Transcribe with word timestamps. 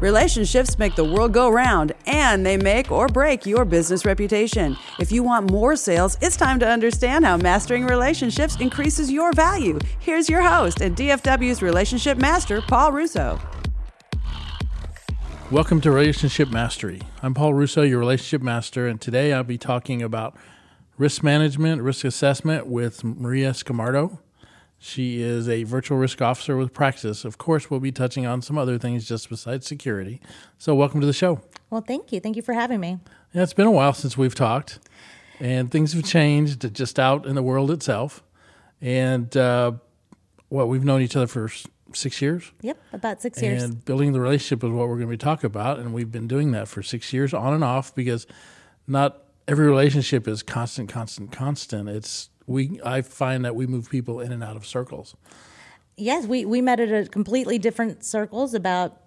Relationships 0.00 0.78
make 0.78 0.94
the 0.94 1.02
world 1.02 1.32
go 1.32 1.48
round, 1.48 1.92
and 2.04 2.44
they 2.44 2.58
make 2.58 2.92
or 2.92 3.08
break 3.08 3.46
your 3.46 3.64
business 3.64 4.04
reputation. 4.04 4.76
If 5.00 5.10
you 5.10 5.22
want 5.22 5.50
more 5.50 5.74
sales, 5.74 6.18
it's 6.20 6.36
time 6.36 6.60
to 6.60 6.68
understand 6.68 7.24
how 7.24 7.38
mastering 7.38 7.86
relationships 7.86 8.60
increases 8.60 9.10
your 9.10 9.32
value. 9.32 9.78
Here's 9.98 10.28
your 10.28 10.42
host 10.42 10.82
and 10.82 10.94
DFW's 10.94 11.62
relationship 11.62 12.18
master, 12.18 12.60
Paul 12.60 12.92
Russo. 12.92 13.40
Welcome 15.50 15.80
to 15.80 15.90
Relationship 15.90 16.50
Mastery. 16.50 17.00
I'm 17.22 17.32
Paul 17.32 17.54
Russo, 17.54 17.80
your 17.80 17.98
relationship 17.98 18.42
master, 18.42 18.86
and 18.86 19.00
today 19.00 19.32
I'll 19.32 19.44
be 19.44 19.56
talking 19.56 20.02
about 20.02 20.36
risk 20.98 21.22
management, 21.22 21.80
risk 21.80 22.04
assessment 22.04 22.66
with 22.66 23.02
Maria 23.02 23.52
Scamardo. 23.52 24.18
She 24.78 25.22
is 25.22 25.48
a 25.48 25.64
virtual 25.64 25.98
risk 25.98 26.20
officer 26.20 26.56
with 26.56 26.72
Praxis. 26.72 27.24
Of 27.24 27.38
course, 27.38 27.70
we'll 27.70 27.80
be 27.80 27.92
touching 27.92 28.26
on 28.26 28.42
some 28.42 28.58
other 28.58 28.78
things 28.78 29.08
just 29.08 29.28
besides 29.28 29.66
security. 29.66 30.20
So, 30.58 30.74
welcome 30.74 31.00
to 31.00 31.06
the 31.06 31.12
show. 31.12 31.40
Well, 31.70 31.80
thank 31.80 32.12
you. 32.12 32.20
Thank 32.20 32.36
you 32.36 32.42
for 32.42 32.52
having 32.52 32.80
me. 32.80 32.98
Yeah, 33.32 33.42
it's 33.42 33.54
been 33.54 33.66
a 33.66 33.70
while 33.70 33.94
since 33.94 34.16
we've 34.16 34.34
talked, 34.34 34.78
and 35.40 35.70
things 35.70 35.92
have 35.94 36.04
changed 36.04 36.72
just 36.74 36.98
out 36.98 37.26
in 37.26 37.34
the 37.34 37.42
world 37.42 37.70
itself. 37.70 38.22
And, 38.80 39.34
uh, 39.36 39.72
well, 40.50 40.68
we've 40.68 40.84
known 40.84 41.00
each 41.00 41.16
other 41.16 41.26
for 41.26 41.50
six 41.92 42.20
years. 42.20 42.52
Yep, 42.60 42.78
about 42.92 43.22
six 43.22 43.40
years. 43.42 43.62
And 43.62 43.84
building 43.84 44.12
the 44.12 44.20
relationship 44.20 44.62
is 44.62 44.70
what 44.70 44.88
we're 44.88 44.96
going 44.96 45.08
to 45.08 45.12
be 45.12 45.16
talking 45.16 45.46
about. 45.46 45.78
And 45.78 45.92
we've 45.94 46.12
been 46.12 46.28
doing 46.28 46.52
that 46.52 46.68
for 46.68 46.82
six 46.82 47.12
years 47.12 47.32
on 47.32 47.54
and 47.54 47.64
off 47.64 47.94
because 47.94 48.26
not 48.86 49.22
every 49.48 49.66
relationship 49.66 50.26
is 50.28 50.42
constant, 50.42 50.88
constant, 50.88 51.32
constant. 51.32 51.88
It's 51.88 52.30
we 52.46 52.80
I 52.84 53.02
find 53.02 53.44
that 53.44 53.54
we 53.54 53.66
move 53.66 53.90
people 53.90 54.20
in 54.20 54.32
and 54.32 54.42
out 54.42 54.56
of 54.56 54.66
circles. 54.66 55.14
Yes, 55.96 56.26
we, 56.26 56.44
we 56.44 56.60
met 56.60 56.78
at 56.78 56.92
a 56.92 57.08
completely 57.08 57.58
different 57.58 58.04
circles 58.04 58.52
about 58.52 59.00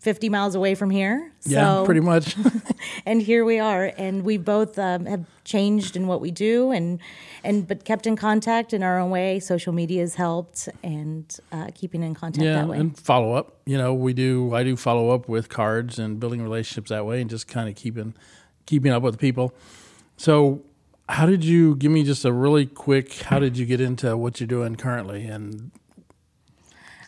50 0.00 0.28
miles 0.28 0.54
away 0.56 0.74
from 0.74 0.90
here. 0.90 1.32
Yeah, 1.44 1.82
pretty 1.84 2.00
much. 2.00 2.36
and 3.06 3.22
here 3.22 3.44
we 3.44 3.58
are, 3.58 3.92
and 3.96 4.24
we 4.24 4.36
both 4.36 4.78
um, 4.78 5.06
have 5.06 5.24
changed 5.44 5.96
in 5.96 6.06
what 6.06 6.20
we 6.20 6.30
do, 6.30 6.70
and 6.72 6.98
and 7.44 7.66
but 7.66 7.84
kept 7.84 8.06
in 8.06 8.16
contact 8.16 8.72
in 8.72 8.82
our 8.82 8.98
own 8.98 9.10
way. 9.10 9.40
Social 9.40 9.72
media 9.72 10.00
has 10.00 10.14
helped, 10.14 10.68
and 10.82 11.36
uh, 11.52 11.68
keeping 11.74 12.02
in 12.02 12.14
contact 12.14 12.44
yeah, 12.44 12.54
that 12.54 12.68
way. 12.68 12.78
and 12.78 12.98
follow 12.98 13.32
up. 13.32 13.56
You 13.64 13.78
know, 13.78 13.94
we 13.94 14.12
do. 14.12 14.54
I 14.54 14.62
do 14.62 14.76
follow 14.76 15.10
up 15.10 15.28
with 15.28 15.48
cards 15.48 15.98
and 15.98 16.20
building 16.20 16.42
relationships 16.42 16.90
that 16.90 17.04
way, 17.06 17.20
and 17.20 17.28
just 17.28 17.48
kind 17.48 17.68
of 17.68 17.74
keeping 17.74 18.14
keeping 18.68 18.92
up 18.92 19.02
with 19.02 19.18
people. 19.18 19.54
So 20.18 20.62
how 21.08 21.24
did 21.24 21.42
you 21.42 21.74
give 21.76 21.90
me 21.90 22.04
just 22.04 22.24
a 22.24 22.32
really 22.32 22.66
quick? 22.66 23.14
How 23.22 23.38
did 23.38 23.56
you 23.56 23.64
get 23.64 23.80
into 23.80 24.16
what 24.16 24.40
you're 24.40 24.46
doing 24.46 24.76
currently? 24.76 25.24
And 25.24 25.70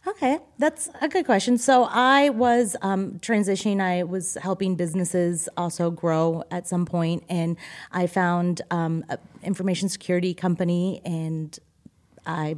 okay, 0.06 0.38
that's 0.58 0.88
a 1.02 1.08
good 1.08 1.26
question. 1.26 1.58
So 1.58 1.84
I 1.90 2.30
was 2.30 2.76
um, 2.80 3.18
transitioning. 3.20 3.82
I 3.82 4.04
was 4.04 4.38
helping 4.40 4.74
businesses 4.74 5.50
also 5.56 5.90
grow 5.90 6.42
at 6.50 6.66
some 6.66 6.86
point, 6.86 7.24
and 7.28 7.58
I 7.92 8.06
found 8.06 8.62
um, 8.70 9.04
an 9.10 9.18
information 9.42 9.90
security 9.90 10.32
company, 10.32 11.02
and 11.04 11.58
I 12.24 12.56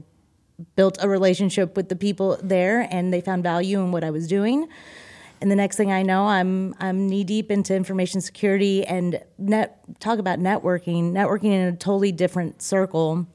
built 0.76 0.96
a 1.00 1.08
relationship 1.08 1.76
with 1.76 1.88
the 1.88 1.96
people 1.96 2.38
there, 2.40 2.86
and 2.88 3.12
they 3.12 3.20
found 3.20 3.42
value 3.42 3.80
in 3.80 3.90
what 3.90 4.04
I 4.04 4.10
was 4.10 4.28
doing 4.28 4.68
and 5.42 5.50
the 5.50 5.56
next 5.56 5.76
thing 5.76 5.90
I 5.90 6.02
know, 6.02 6.26
I'm 6.28 6.72
I'm 6.78 7.08
knee 7.08 7.24
deep 7.24 7.50
into 7.50 7.74
information 7.74 8.20
security 8.20 8.86
and 8.86 9.20
net 9.38 9.80
talk 9.98 10.20
about 10.20 10.38
networking, 10.38 11.10
networking 11.10 11.52
in 11.52 11.62
a 11.62 11.72
totally 11.72 12.12
different 12.12 12.62
circle 12.62 13.26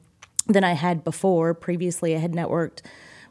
than 0.47 0.63
I 0.63 0.71
had 0.71 1.03
before. 1.03 1.53
Previously, 1.53 2.15
I 2.15 2.19
had 2.19 2.31
networked 2.31 2.81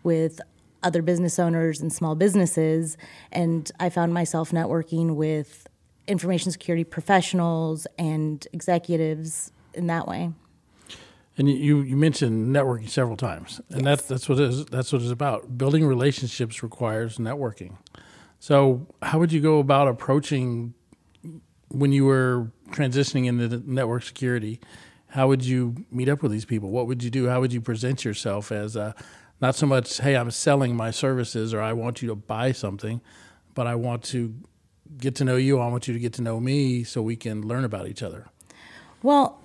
with 0.03 0.43
other 0.83 1.01
business 1.01 1.39
owners 1.39 1.81
and 1.81 1.91
small 1.91 2.15
businesses, 2.15 2.99
and 3.33 3.73
I 3.81 3.89
found 3.89 4.13
myself 4.13 4.51
networking 4.51 5.17
with 5.17 5.67
information 6.07 6.53
security 6.53 6.85
professionals 6.85 7.87
and 7.99 8.47
executives 8.53 9.53
in 9.73 9.87
that 9.87 10.07
way. 10.07 10.33
And 11.39 11.49
you, 11.49 11.81
you 11.81 11.97
mentioned 11.97 12.55
networking 12.55 12.91
several 12.91 13.17
times, 13.17 13.59
and 13.71 13.85
yes. 13.85 13.85
that's 13.85 14.09
that's 14.09 14.29
what 14.29 14.39
it 14.39 14.51
is. 14.51 14.67
That's 14.67 14.93
what 14.93 15.01
it's 15.01 15.11
about. 15.11 15.57
Building 15.57 15.87
relationships 15.87 16.63
requires 16.63 17.17
networking. 17.17 17.79
So, 18.39 18.87
how 19.03 19.19
would 19.19 19.33
you 19.33 19.41
go 19.41 19.59
about 19.59 19.89
approaching 19.89 20.75
when 21.69 21.93
you 21.93 22.05
were 22.05 22.51
transitioning 22.71 23.27
into 23.27 23.63
network 23.71 24.03
security? 24.03 24.61
How 25.09 25.29
would 25.29 25.45
you 25.45 25.87
meet 25.91 26.09
up 26.09 26.23
with 26.23 26.33
these 26.33 26.45
people? 26.45 26.71
What 26.71 26.87
would 26.87 27.03
you 27.03 27.11
do? 27.11 27.29
How 27.29 27.41
would 27.41 27.53
you 27.53 27.61
present 27.61 28.05
yourself 28.05 28.53
as 28.53 28.77
a, 28.77 28.95
not 29.41 29.55
so 29.55 29.67
much, 29.67 29.99
hey, 29.99 30.17
I'm 30.17 30.31
selling 30.31 30.77
my 30.77 30.91
services 30.91 31.55
or 31.55 31.61
I 31.61 31.73
want 31.73 32.03
you 32.03 32.09
to 32.09 32.15
buy 32.15 32.53
something, 32.53 33.01
but 33.55 33.67
I 33.67 33.75
want 33.75 34.03
to 34.05 34.35
get 34.99 35.15
to 35.17 35.25
know 35.25 35.37
you. 35.37 35.59
I 35.59 35.69
want 35.69 35.89
you 35.89 35.95
to 35.95 36.01
get 36.01 36.13
to 36.15 36.23
know 36.23 36.41
me 36.41 36.85
so 36.85 37.03
we 37.03 37.17
can 37.17 37.43
learn 37.47 37.65
about 37.65 37.89
each 37.89 38.03
other. 38.03 38.27
Well, 39.03 39.41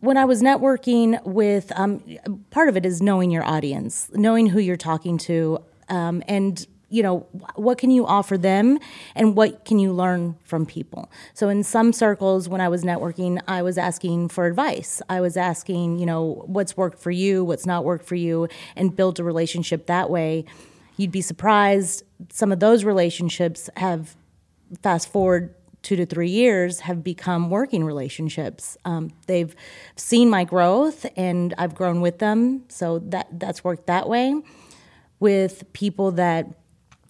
when 0.00 0.16
I 0.16 0.24
was 0.24 0.42
networking 0.42 1.22
with, 1.24 1.72
um, 1.76 2.02
part 2.50 2.68
of 2.68 2.76
it 2.76 2.86
is 2.86 3.02
knowing 3.02 3.30
your 3.30 3.44
audience, 3.44 4.10
knowing 4.14 4.46
who 4.46 4.60
you're 4.60 4.76
talking 4.76 5.18
to, 5.18 5.58
um, 5.88 6.22
and 6.28 6.66
you 6.90 7.02
know 7.02 7.20
what 7.54 7.78
can 7.78 7.90
you 7.90 8.06
offer 8.06 8.38
them 8.38 8.78
and 9.14 9.36
what 9.36 9.64
can 9.64 9.78
you 9.78 9.92
learn 9.92 10.36
from 10.44 10.64
people? 10.64 11.10
So 11.34 11.48
in 11.48 11.62
some 11.62 11.92
circles 11.92 12.48
when 12.48 12.60
i 12.60 12.68
was 12.68 12.82
networking 12.82 13.40
i 13.46 13.62
was 13.62 13.78
asking 13.78 14.28
for 14.28 14.46
advice. 14.46 15.02
I 15.08 15.20
was 15.20 15.36
asking 15.36 15.98
you 15.98 16.06
know 16.06 16.44
what's 16.46 16.76
worked 16.76 16.98
for 16.98 17.10
you 17.10 17.44
what's 17.44 17.66
not 17.66 17.84
worked 17.84 18.06
for 18.06 18.14
you 18.14 18.48
and 18.76 18.94
build 18.94 19.20
a 19.20 19.24
relationship 19.24 19.86
that 19.86 20.10
way. 20.10 20.44
You'd 20.96 21.12
be 21.12 21.20
surprised 21.20 22.04
some 22.30 22.52
of 22.52 22.60
those 22.60 22.84
relationships 22.84 23.70
have 23.76 24.16
fast 24.82 25.10
forward 25.10 25.54
two 25.82 25.96
to 25.96 26.06
three 26.06 26.30
years 26.30 26.80
have 26.80 27.04
become 27.04 27.50
working 27.50 27.84
relationships. 27.84 28.76
Um, 28.84 29.10
they've 29.26 29.54
seen 29.96 30.28
my 30.28 30.44
growth 30.44 31.06
and 31.16 31.54
i've 31.56 31.74
grown 31.74 32.00
with 32.00 32.18
them 32.18 32.64
so 32.68 32.98
that 32.98 33.28
that's 33.38 33.62
worked 33.64 33.86
that 33.86 34.08
way. 34.08 34.34
With 35.20 35.72
people 35.72 36.12
that 36.12 36.46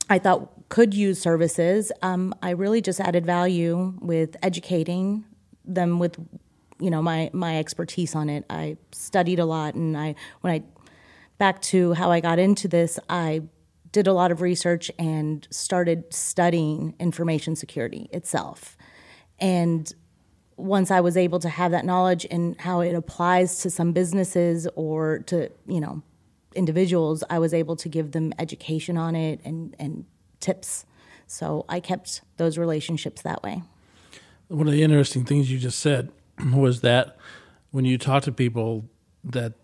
I 0.09 0.19
thought 0.19 0.69
could 0.69 0.95
use 0.95 1.21
services. 1.21 1.93
Um, 2.03 2.35
I 2.43 2.51
really 2.51 2.81
just 2.81 3.01
added 3.01 3.25
value 3.27 3.95
with 4.01 4.37
educating 4.43 5.25
them 5.65 5.99
with, 5.99 6.17
you 6.79 6.91
know, 6.91 7.03
my 7.03 7.31
my 7.33 7.59
expertise 7.59 8.15
on 8.15 8.29
it. 8.29 8.45
I 8.51 8.77
studied 8.93 9.39
a 9.39 9.45
lot, 9.45 9.75
and 9.75 9.97
I 9.97 10.15
when 10.41 10.53
I 10.53 10.63
back 11.39 11.61
to 11.63 11.95
how 11.95 12.11
I 12.11 12.21
got 12.21 12.39
into 12.39 12.69
this, 12.69 12.99
I 13.09 13.43
did 13.93 14.07
a 14.07 14.13
lot 14.13 14.31
of 14.31 14.41
research 14.41 14.91
and 14.99 15.47
started 15.51 16.13
studying 16.13 16.95
information 16.99 17.57
security 17.57 18.09
itself. 18.13 18.77
And 19.39 19.93
once 20.57 20.91
I 20.91 21.01
was 21.01 21.17
able 21.17 21.39
to 21.39 21.49
have 21.49 21.71
that 21.71 21.85
knowledge 21.85 22.27
and 22.31 22.61
how 22.61 22.81
it 22.81 22.95
applies 22.95 23.61
to 23.61 23.71
some 23.71 23.93
businesses 23.93 24.67
or 24.75 25.21
to, 25.21 25.51
you 25.67 25.81
know, 25.81 26.03
individuals, 26.59 27.25
I 27.31 27.39
was 27.39 27.55
able 27.55 27.77
to 27.77 27.89
give 27.89 28.13
them 28.13 28.35
education 28.39 28.99
on 28.99 29.15
it 29.15 29.41
and, 29.45 29.75
and 29.79 30.05
tips. 30.41 30.85
So 31.27 31.65
I 31.69 31.81
kept 31.81 32.23
those 32.37 32.59
relationships 32.59 33.23
that 33.23 33.43
way. 33.43 33.63
One 34.49 34.67
of 34.67 34.73
the 34.73 34.83
interesting 34.83 35.25
things 35.25 35.51
you 35.51 35.59
just 35.59 35.79
said 35.79 36.11
was 36.53 36.81
that 36.83 37.17
when 37.71 37.85
you 37.85 37.97
talk 37.97 38.25
to 38.25 38.33
people 38.33 38.85
that 39.25 39.55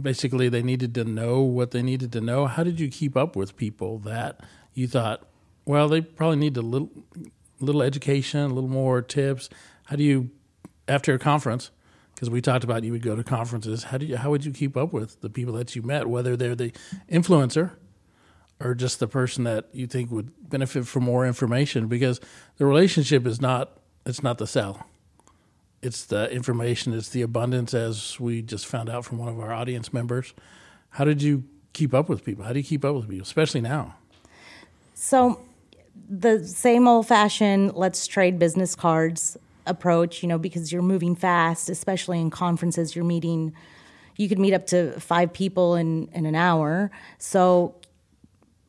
basically 0.00 0.48
they 0.48 0.62
needed 0.62 0.94
to 0.94 1.04
know 1.04 1.40
what 1.40 1.72
they 1.72 1.82
needed 1.82 2.12
to 2.12 2.20
know, 2.20 2.46
how 2.46 2.62
did 2.62 2.78
you 2.78 2.88
keep 2.88 3.16
up 3.16 3.34
with 3.34 3.56
people 3.56 3.98
that 4.00 4.40
you 4.74 4.86
thought, 4.86 5.26
well, 5.64 5.88
they 5.88 6.00
probably 6.00 6.36
need 6.36 6.56
a 6.56 6.62
little 6.62 6.90
little 7.60 7.82
education, 7.82 8.40
a 8.40 8.54
little 8.54 8.70
more 8.70 9.02
tips? 9.02 9.48
How 9.86 9.96
do 9.96 10.04
you 10.04 10.30
after 10.86 11.12
a 11.14 11.18
conference 11.18 11.70
because 12.18 12.30
we 12.30 12.40
talked 12.40 12.64
about 12.64 12.82
you 12.82 12.90
would 12.90 13.02
go 13.02 13.14
to 13.14 13.22
conferences. 13.22 13.84
How 13.84 13.98
do 13.98 14.04
you 14.04 14.16
how 14.16 14.30
would 14.30 14.44
you 14.44 14.50
keep 14.50 14.76
up 14.76 14.92
with 14.92 15.20
the 15.20 15.30
people 15.30 15.54
that 15.54 15.76
you 15.76 15.82
met, 15.82 16.08
whether 16.08 16.36
they're 16.36 16.56
the 16.56 16.72
influencer 17.08 17.70
or 18.58 18.74
just 18.74 18.98
the 18.98 19.06
person 19.06 19.44
that 19.44 19.68
you 19.72 19.86
think 19.86 20.10
would 20.10 20.32
benefit 20.50 20.88
from 20.88 21.04
more 21.04 21.24
information? 21.24 21.86
Because 21.86 22.20
the 22.56 22.66
relationship 22.66 23.24
is 23.24 23.40
not 23.40 23.78
it's 24.04 24.20
not 24.20 24.38
the 24.38 24.48
sell. 24.48 24.84
It's 25.80 26.06
the 26.06 26.28
information, 26.32 26.92
it's 26.92 27.10
the 27.10 27.22
abundance 27.22 27.72
as 27.72 28.18
we 28.18 28.42
just 28.42 28.66
found 28.66 28.90
out 28.90 29.04
from 29.04 29.18
one 29.18 29.28
of 29.28 29.38
our 29.38 29.52
audience 29.52 29.92
members. 29.92 30.34
How 30.90 31.04
did 31.04 31.22
you 31.22 31.44
keep 31.72 31.94
up 31.94 32.08
with 32.08 32.24
people? 32.24 32.44
How 32.44 32.52
do 32.52 32.58
you 32.58 32.64
keep 32.64 32.84
up 32.84 32.96
with 32.96 33.08
people, 33.08 33.22
especially 33.22 33.60
now? 33.60 33.94
So 34.94 35.40
the 36.08 36.44
same 36.44 36.88
old 36.88 37.06
fashioned 37.06 37.76
let's 37.76 38.08
trade 38.08 38.40
business 38.40 38.74
cards 38.74 39.36
approach, 39.68 40.22
you 40.22 40.28
know, 40.28 40.38
because 40.38 40.72
you're 40.72 40.82
moving 40.82 41.14
fast, 41.14 41.68
especially 41.68 42.20
in 42.20 42.30
conferences, 42.30 42.96
you're 42.96 43.04
meeting, 43.04 43.54
you 44.16 44.28
could 44.28 44.38
meet 44.38 44.54
up 44.54 44.66
to 44.68 44.98
five 45.00 45.32
people 45.32 45.74
in, 45.76 46.08
in 46.12 46.26
an 46.26 46.34
hour. 46.34 46.90
So, 47.18 47.76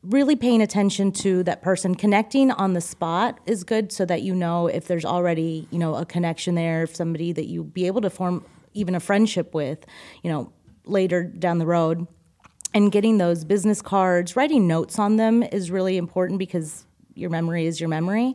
really 0.02 0.34
paying 0.34 0.62
attention 0.62 1.12
to 1.12 1.42
that 1.42 1.60
person 1.60 1.94
connecting 1.94 2.50
on 2.50 2.72
the 2.72 2.80
spot 2.80 3.38
is 3.44 3.64
good 3.64 3.92
so 3.92 4.06
that 4.06 4.22
you 4.22 4.34
know 4.34 4.66
if 4.66 4.86
there's 4.86 5.04
already, 5.04 5.68
you 5.70 5.78
know, 5.78 5.94
a 5.94 6.06
connection 6.06 6.54
there, 6.54 6.84
if 6.84 6.96
somebody 6.96 7.32
that 7.32 7.46
you 7.46 7.64
be 7.64 7.86
able 7.86 8.00
to 8.00 8.08
form 8.08 8.42
even 8.72 8.94
a 8.94 9.00
friendship 9.00 9.52
with, 9.52 9.84
you 10.22 10.30
know, 10.30 10.50
later 10.84 11.24
down 11.24 11.58
the 11.58 11.66
road. 11.66 12.06
and 12.72 12.92
getting 12.92 13.18
those 13.18 13.44
business 13.44 13.82
cards, 13.82 14.36
writing 14.36 14.68
notes 14.68 14.96
on 14.96 15.16
them 15.16 15.42
is 15.42 15.72
really 15.72 15.96
important 15.96 16.38
because 16.38 16.86
your 17.14 17.28
memory 17.28 17.66
is 17.66 17.80
your 17.80 17.88
memory. 17.88 18.34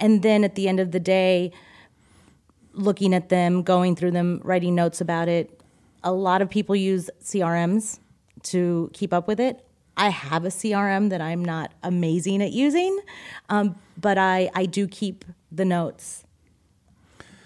And 0.00 0.22
then 0.22 0.42
at 0.42 0.56
the 0.56 0.68
end 0.68 0.80
of 0.80 0.90
the 0.90 0.98
day, 0.98 1.52
looking 2.76 3.14
at 3.14 3.28
them, 3.28 3.62
going 3.62 3.96
through 3.96 4.12
them, 4.12 4.40
writing 4.44 4.74
notes 4.74 5.00
about 5.00 5.28
it. 5.28 5.60
A 6.04 6.12
lot 6.12 6.42
of 6.42 6.50
people 6.50 6.76
use 6.76 7.10
CRMs 7.22 7.98
to 8.44 8.90
keep 8.92 9.12
up 9.12 9.26
with 9.26 9.40
it. 9.40 9.66
I 9.96 10.10
have 10.10 10.44
a 10.44 10.48
CRM 10.48 11.08
that 11.10 11.20
I'm 11.20 11.44
not 11.44 11.72
amazing 11.82 12.42
at 12.42 12.52
using, 12.52 12.98
um, 13.48 13.76
but 13.98 14.18
I, 14.18 14.50
I 14.54 14.66
do 14.66 14.86
keep 14.86 15.24
the 15.50 15.64
notes 15.64 16.26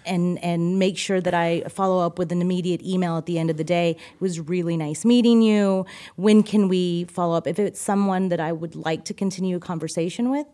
and 0.05 0.43
and 0.43 0.79
make 0.79 0.97
sure 0.97 1.21
that 1.21 1.33
I 1.33 1.61
follow 1.69 2.05
up 2.05 2.17
with 2.17 2.31
an 2.31 2.41
immediate 2.41 2.81
email 2.81 3.17
at 3.17 3.25
the 3.25 3.37
end 3.37 3.49
of 3.49 3.57
the 3.57 3.63
day. 3.63 3.91
It 3.91 4.21
was 4.21 4.39
really 4.39 4.75
nice 4.75 5.05
meeting 5.05 5.41
you. 5.41 5.85
When 6.15 6.43
can 6.43 6.67
we 6.67 7.05
follow 7.05 7.37
up? 7.37 7.47
If 7.47 7.59
it's 7.59 7.79
someone 7.79 8.29
that 8.29 8.39
I 8.39 8.51
would 8.51 8.75
like 8.75 9.05
to 9.05 9.13
continue 9.13 9.57
a 9.57 9.59
conversation 9.59 10.31
with, 10.31 10.47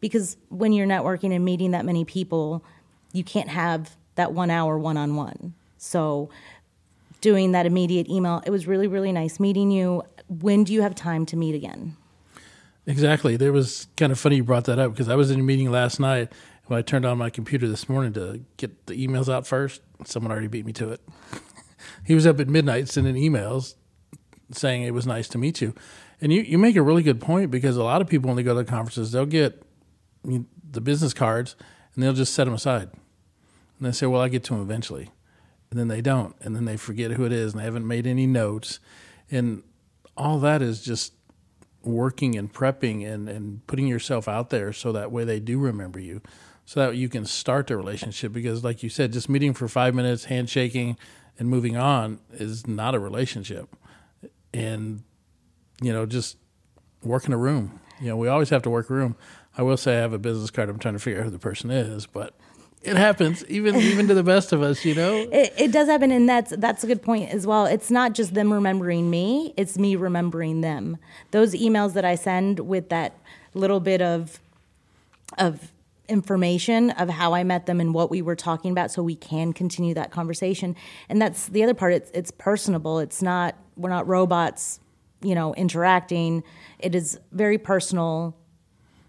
because 0.00 0.36
when 0.48 0.72
you're 0.72 0.86
networking 0.86 1.34
and 1.34 1.44
meeting 1.44 1.70
that 1.70 1.84
many 1.84 2.04
people, 2.04 2.64
you 3.14 3.24
can't 3.24 3.48
have 3.48 3.96
that 4.16 4.32
one 4.34 4.50
hour 4.50 4.78
one 4.78 4.98
on 4.98 5.16
one. 5.16 5.54
So 5.78 6.28
doing 7.22 7.52
that 7.52 7.64
immediate 7.64 8.08
email, 8.08 8.42
it 8.44 8.50
was 8.50 8.66
really 8.66 8.86
really 8.86 9.12
nice 9.12 9.40
meeting 9.40 9.70
you. 9.70 10.02
When 10.28 10.64
do 10.64 10.74
you 10.74 10.82
have 10.82 10.94
time 10.94 11.24
to 11.26 11.36
meet 11.36 11.54
again? 11.54 11.96
Exactly. 12.86 13.36
There 13.36 13.52
was 13.52 13.86
kind 13.96 14.12
of 14.12 14.18
funny 14.18 14.36
you 14.36 14.44
brought 14.44 14.64
that 14.64 14.78
up 14.78 14.92
because 14.92 15.08
I 15.08 15.14
was 15.14 15.30
in 15.30 15.40
a 15.40 15.42
meeting 15.42 15.70
last 15.70 15.98
night 15.98 16.30
when 16.66 16.78
I 16.78 16.82
turned 16.82 17.04
on 17.06 17.16
my 17.18 17.30
computer 17.30 17.68
this 17.68 17.88
morning 17.88 18.12
to 18.14 18.40
get 18.56 18.86
the 18.86 18.94
emails 18.94 19.32
out 19.32 19.46
first, 19.46 19.80
someone 20.04 20.32
already 20.32 20.48
beat 20.48 20.66
me 20.66 20.72
to 20.74 20.90
it. 20.90 21.00
he 22.04 22.14
was 22.14 22.26
up 22.26 22.40
at 22.40 22.48
midnight 22.48 22.88
sending 22.88 23.14
emails 23.14 23.74
saying 24.50 24.82
it 24.82 24.92
was 24.92 25.06
nice 25.06 25.28
to 25.28 25.38
meet 25.38 25.60
you. 25.60 25.74
And 26.20 26.32
you, 26.32 26.42
you 26.42 26.58
make 26.58 26.76
a 26.76 26.82
really 26.82 27.02
good 27.02 27.20
point 27.20 27.50
because 27.50 27.76
a 27.76 27.82
lot 27.82 28.00
of 28.00 28.08
people 28.08 28.28
when 28.28 28.36
they 28.36 28.42
go 28.42 28.54
to 28.54 28.62
the 28.62 28.70
conferences, 28.70 29.12
they'll 29.12 29.26
get 29.26 29.62
the 30.24 30.80
business 30.80 31.12
cards 31.12 31.56
and 31.94 32.02
they'll 32.02 32.12
just 32.12 32.34
set 32.34 32.44
them 32.44 32.54
aside. 32.54 32.90
And 33.84 33.92
they 33.92 33.96
say, 33.96 34.06
well, 34.06 34.22
I'll 34.22 34.30
get 34.30 34.42
to 34.44 34.54
them 34.54 34.62
eventually. 34.62 35.10
And 35.70 35.78
then 35.78 35.88
they 35.88 36.00
don't. 36.00 36.34
And 36.40 36.56
then 36.56 36.64
they 36.64 36.78
forget 36.78 37.10
who 37.10 37.26
it 37.26 37.32
is 37.32 37.52
and 37.52 37.60
they 37.60 37.66
haven't 37.66 37.86
made 37.86 38.06
any 38.06 38.26
notes. 38.26 38.80
And 39.30 39.62
all 40.16 40.38
that 40.38 40.62
is 40.62 40.82
just 40.82 41.12
working 41.82 42.34
and 42.34 42.50
prepping 42.50 43.06
and, 43.06 43.28
and 43.28 43.66
putting 43.66 43.86
yourself 43.86 44.26
out 44.26 44.48
there 44.48 44.72
so 44.72 44.90
that 44.92 45.12
way 45.12 45.24
they 45.24 45.38
do 45.38 45.58
remember 45.58 46.00
you 46.00 46.22
so 46.64 46.80
that 46.80 46.96
you 46.96 47.10
can 47.10 47.26
start 47.26 47.66
the 47.66 47.76
relationship. 47.76 48.32
Because, 48.32 48.64
like 48.64 48.82
you 48.82 48.88
said, 48.88 49.12
just 49.12 49.28
meeting 49.28 49.52
for 49.52 49.68
five 49.68 49.94
minutes, 49.94 50.24
handshaking, 50.24 50.96
and 51.38 51.46
moving 51.46 51.76
on 51.76 52.20
is 52.32 52.66
not 52.66 52.94
a 52.94 52.98
relationship. 52.98 53.68
And, 54.54 55.02
you 55.82 55.92
know, 55.92 56.06
just 56.06 56.38
work 57.02 57.26
in 57.26 57.34
a 57.34 57.38
room. 57.38 57.80
You 58.00 58.08
know, 58.08 58.16
we 58.16 58.28
always 58.28 58.48
have 58.48 58.62
to 58.62 58.70
work 58.70 58.88
a 58.88 58.94
room. 58.94 59.14
I 59.58 59.62
will 59.62 59.76
say 59.76 59.98
I 59.98 60.00
have 60.00 60.14
a 60.14 60.18
business 60.18 60.50
card. 60.50 60.70
I'm 60.70 60.78
trying 60.78 60.94
to 60.94 61.00
figure 61.00 61.20
out 61.20 61.24
who 61.24 61.30
the 61.30 61.38
person 61.38 61.70
is, 61.70 62.06
but 62.06 62.34
it 62.84 62.96
happens 62.96 63.44
even 63.48 63.74
even 63.76 64.06
to 64.06 64.14
the 64.14 64.22
best 64.22 64.52
of 64.52 64.62
us 64.62 64.84
you 64.84 64.94
know 64.94 65.14
it, 65.32 65.52
it, 65.56 65.72
does 65.72 65.88
happen 65.88 66.10
and 66.10 66.28
that's 66.28 66.52
that's 66.58 66.84
a 66.84 66.86
good 66.86 67.02
point 67.02 67.30
as 67.30 67.46
well 67.46 67.66
it's 67.66 67.90
not 67.90 68.12
just 68.12 68.34
them 68.34 68.52
remembering 68.52 69.08
me 69.10 69.54
it's 69.56 69.78
me 69.78 69.96
remembering 69.96 70.60
them 70.60 70.96
those 71.30 71.54
emails 71.54 71.94
that 71.94 72.04
i 72.04 72.14
send 72.14 72.60
with 72.60 72.88
that 72.90 73.16
little 73.54 73.80
bit 73.80 74.02
of 74.02 74.40
of 75.38 75.72
information 76.08 76.90
of 76.90 77.08
how 77.08 77.34
I 77.34 77.44
met 77.44 77.66
them 77.66 77.80
and 77.80 77.94
what 77.94 78.10
we 78.10 78.20
were 78.20 78.36
talking 78.36 78.70
about 78.70 78.90
so 78.90 79.02
we 79.02 79.14
can 79.14 79.52
continue 79.52 79.94
that 79.94 80.10
conversation. 80.10 80.76
And 81.08 81.20
that's 81.20 81.46
the 81.48 81.62
other 81.62 81.74
part 81.74 81.94
it's 81.94 82.10
it's 82.12 82.30
personable. 82.30 82.98
It's 82.98 83.22
not 83.22 83.56
we're 83.76 83.90
not 83.90 84.06
robots, 84.06 84.80
you 85.22 85.34
know, 85.34 85.54
interacting. 85.54 86.42
It 86.78 86.94
is 86.94 87.18
very 87.32 87.58
personal 87.58 88.36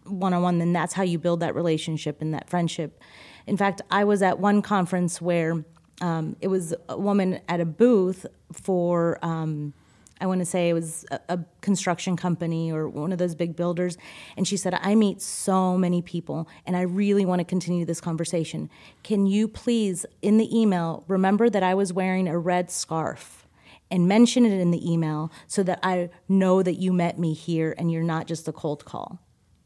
one-on-one 0.06 0.60
then 0.60 0.72
that's 0.72 0.94
how 0.94 1.02
you 1.02 1.18
build 1.18 1.40
that 1.40 1.56
relationship 1.56 2.22
and 2.22 2.34
that 2.34 2.48
friendship. 2.48 3.02
In 3.48 3.58
fact, 3.58 3.82
I 3.92 4.04
was 4.04 4.22
at 4.22 4.40
one 4.40 4.62
conference 4.62 5.22
where 5.22 5.64
um, 6.02 6.36
it 6.42 6.48
was 6.48 6.74
a 6.90 6.98
woman 6.98 7.40
at 7.48 7.60
a 7.60 7.66
booth 7.66 8.26
for 8.52 9.20
um, 9.22 9.74
I 10.22 10.28
want 10.28 10.40
to 10.40 10.46
say 10.46 10.70
it 10.70 10.74
was 10.74 11.06
a, 11.12 11.20
a, 11.30 11.40
construction 11.62 12.16
company 12.16 12.72
or 12.72 12.88
one 12.88 13.12
of 13.12 13.18
those 13.18 13.36
big 13.36 13.56
builders. 13.56 13.98
And 14.38 14.48
she 14.48 14.56
said, 14.56 14.74
I 14.74 14.96
meet 14.96 15.22
so 15.22 15.78
many 15.78 16.02
people 16.02 16.48
and 16.66 16.78
I 16.78 16.82
really 16.82 17.26
want 17.26 17.40
to 17.40 17.46
continue 17.46 17.86
this 17.86 18.00
conversation. 18.00 18.70
Can 19.04 19.26
you 19.26 19.48
please, 19.48 20.06
in 20.22 20.38
the 20.38 20.58
email, 20.58 21.04
remember 21.08 21.50
that 21.50 21.64
I 21.64 21.74
was 21.74 21.92
wearing 21.92 22.28
a 22.28 22.38
red 22.38 22.72
scarf 22.72 23.46
and 23.92 24.08
mention 24.08 24.46
it 24.46 24.54
in 24.54 24.72
the 24.72 24.90
email 24.90 25.32
so 25.48 25.64
that 25.64 25.80
I 25.84 26.10
know 26.30 26.64
that 26.64 26.76
you 26.76 26.94
met 26.94 27.20
me 27.20 27.34
here 27.34 27.76
and 27.78 27.92
you're 27.92 28.04
not 28.04 28.26
just 28.26 28.48
a 28.48 28.54
cold 28.54 28.86
call? 28.86 29.20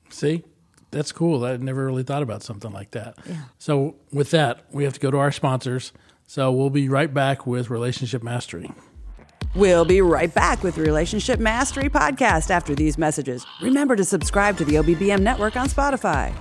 See? 0.10 0.44
That's 0.92 1.12
cool. 1.12 1.46
I 1.46 1.58
never 1.58 1.86
really 1.86 2.04
thought 2.04 2.24
about 2.24 2.44
something 2.44 2.72
like 2.72 2.92
that. 2.92 3.18
Yeah. 3.28 3.36
So, 3.58 3.96
with 4.12 4.32
that, 4.32 4.66
we 4.72 4.84
have 4.84 4.94
to 4.94 5.00
go 5.00 5.12
to 5.12 5.18
our 5.18 5.32
sponsors. 5.32 5.94
So, 6.26 6.52
we'll 6.52 6.70
be 6.70 6.90
right 6.90 7.14
back 7.14 7.46
with 7.46 7.70
Relationship 7.70 8.24
Mastery. 8.24 8.72
We'll 9.56 9.86
be 9.86 10.02
right 10.02 10.32
back 10.34 10.64
with 10.64 10.78
Relationship 10.78 11.40
Mastery 11.40 11.90
Podcast 11.90 12.52
after 12.52 12.76
these 12.76 12.98
messages. 12.98 13.46
Remember 13.62 13.96
to 13.96 14.06
subscribe 14.06 14.58
to 14.58 14.66
the 14.66 14.76
OBBM 14.76 15.22
network 15.22 15.56
on 15.56 15.68
Spotify. 15.68 16.34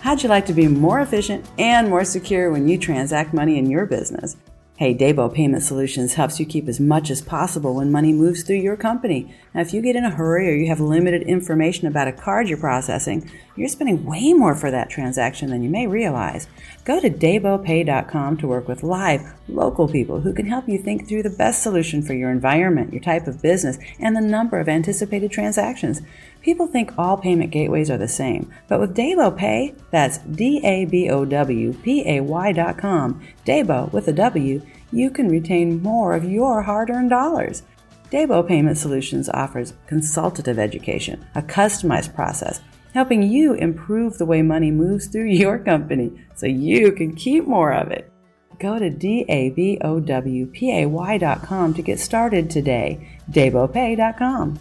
How'd 0.00 0.22
you 0.22 0.30
like 0.30 0.46
to 0.46 0.54
be 0.54 0.68
more 0.68 1.00
efficient 1.00 1.44
and 1.58 1.90
more 1.90 2.04
secure 2.04 2.50
when 2.50 2.66
you 2.66 2.78
transact 2.78 3.34
money 3.34 3.58
in 3.58 3.68
your 3.68 3.84
business? 3.84 4.38
Hey, 4.78 4.94
Dabow 4.94 5.34
Payment 5.34 5.64
Solutions 5.64 6.14
helps 6.14 6.38
you 6.38 6.46
keep 6.46 6.68
as 6.68 6.78
much 6.78 7.10
as 7.10 7.20
possible 7.20 7.74
when 7.74 7.90
money 7.90 8.12
moves 8.12 8.44
through 8.44 8.58
your 8.58 8.76
company. 8.76 9.34
Now, 9.52 9.62
if 9.62 9.74
you 9.74 9.82
get 9.82 9.96
in 9.96 10.04
a 10.04 10.10
hurry 10.10 10.48
or 10.48 10.54
you 10.54 10.68
have 10.68 10.78
limited 10.78 11.22
information 11.22 11.88
about 11.88 12.06
a 12.06 12.12
card 12.12 12.48
you're 12.48 12.58
processing, 12.58 13.28
you're 13.56 13.66
spending 13.66 14.04
way 14.04 14.32
more 14.34 14.54
for 14.54 14.70
that 14.70 14.88
transaction 14.88 15.50
than 15.50 15.64
you 15.64 15.68
may 15.68 15.88
realize. 15.88 16.46
Go 16.84 17.00
to 17.00 17.10
DabowPay.com 17.10 18.36
to 18.36 18.46
work 18.46 18.68
with 18.68 18.84
live, 18.84 19.34
local 19.48 19.88
people 19.88 20.20
who 20.20 20.32
can 20.32 20.46
help 20.46 20.68
you 20.68 20.78
think 20.78 21.08
through 21.08 21.24
the 21.24 21.30
best 21.30 21.60
solution 21.60 22.00
for 22.00 22.14
your 22.14 22.30
environment, 22.30 22.92
your 22.92 23.02
type 23.02 23.26
of 23.26 23.42
business, 23.42 23.78
and 23.98 24.14
the 24.14 24.20
number 24.20 24.60
of 24.60 24.68
anticipated 24.68 25.32
transactions. 25.32 26.02
People 26.48 26.66
think 26.66 26.96
all 26.96 27.18
payment 27.18 27.50
gateways 27.50 27.90
are 27.90 27.98
the 27.98 28.08
same, 28.08 28.50
but 28.68 28.80
with 28.80 28.96
Dabow 28.96 29.36
Pay, 29.36 29.74
that's 29.90 30.16
D 30.16 30.62
A 30.64 30.86
B 30.86 31.10
O 31.10 31.26
W 31.26 31.74
P 31.74 32.08
A 32.08 32.22
Y 32.22 32.52
dot 32.52 32.78
com, 32.78 33.20
Dabow 33.44 33.92
with 33.92 34.08
a 34.08 34.14
W, 34.14 34.62
you 34.90 35.10
can 35.10 35.28
retain 35.28 35.82
more 35.82 36.14
of 36.14 36.24
your 36.24 36.62
hard 36.62 36.88
earned 36.88 37.10
dollars. 37.10 37.64
Dabow 38.10 38.48
Payment 38.48 38.78
Solutions 38.78 39.28
offers 39.28 39.74
consultative 39.86 40.58
education, 40.58 41.22
a 41.34 41.42
customized 41.42 42.14
process, 42.14 42.62
helping 42.94 43.22
you 43.22 43.52
improve 43.52 44.16
the 44.16 44.24
way 44.24 44.40
money 44.40 44.70
moves 44.70 45.06
through 45.06 45.24
your 45.26 45.58
company 45.58 46.10
so 46.34 46.46
you 46.46 46.92
can 46.92 47.14
keep 47.14 47.46
more 47.46 47.74
of 47.74 47.90
it. 47.90 48.10
Go 48.58 48.78
to 48.78 48.88
D-A-B-O-W-P-A-Y.com 48.88 51.74
to 51.74 51.82
get 51.82 52.00
started 52.00 52.48
today. 52.48 53.06
DabowPay.com. 53.30 54.58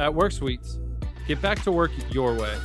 At 0.00 0.14
Work 0.14 0.32
Suites, 0.32 0.78
get 1.28 1.42
back 1.42 1.62
to 1.64 1.70
work 1.70 1.90
your 2.10 2.32
way. 2.32 2.56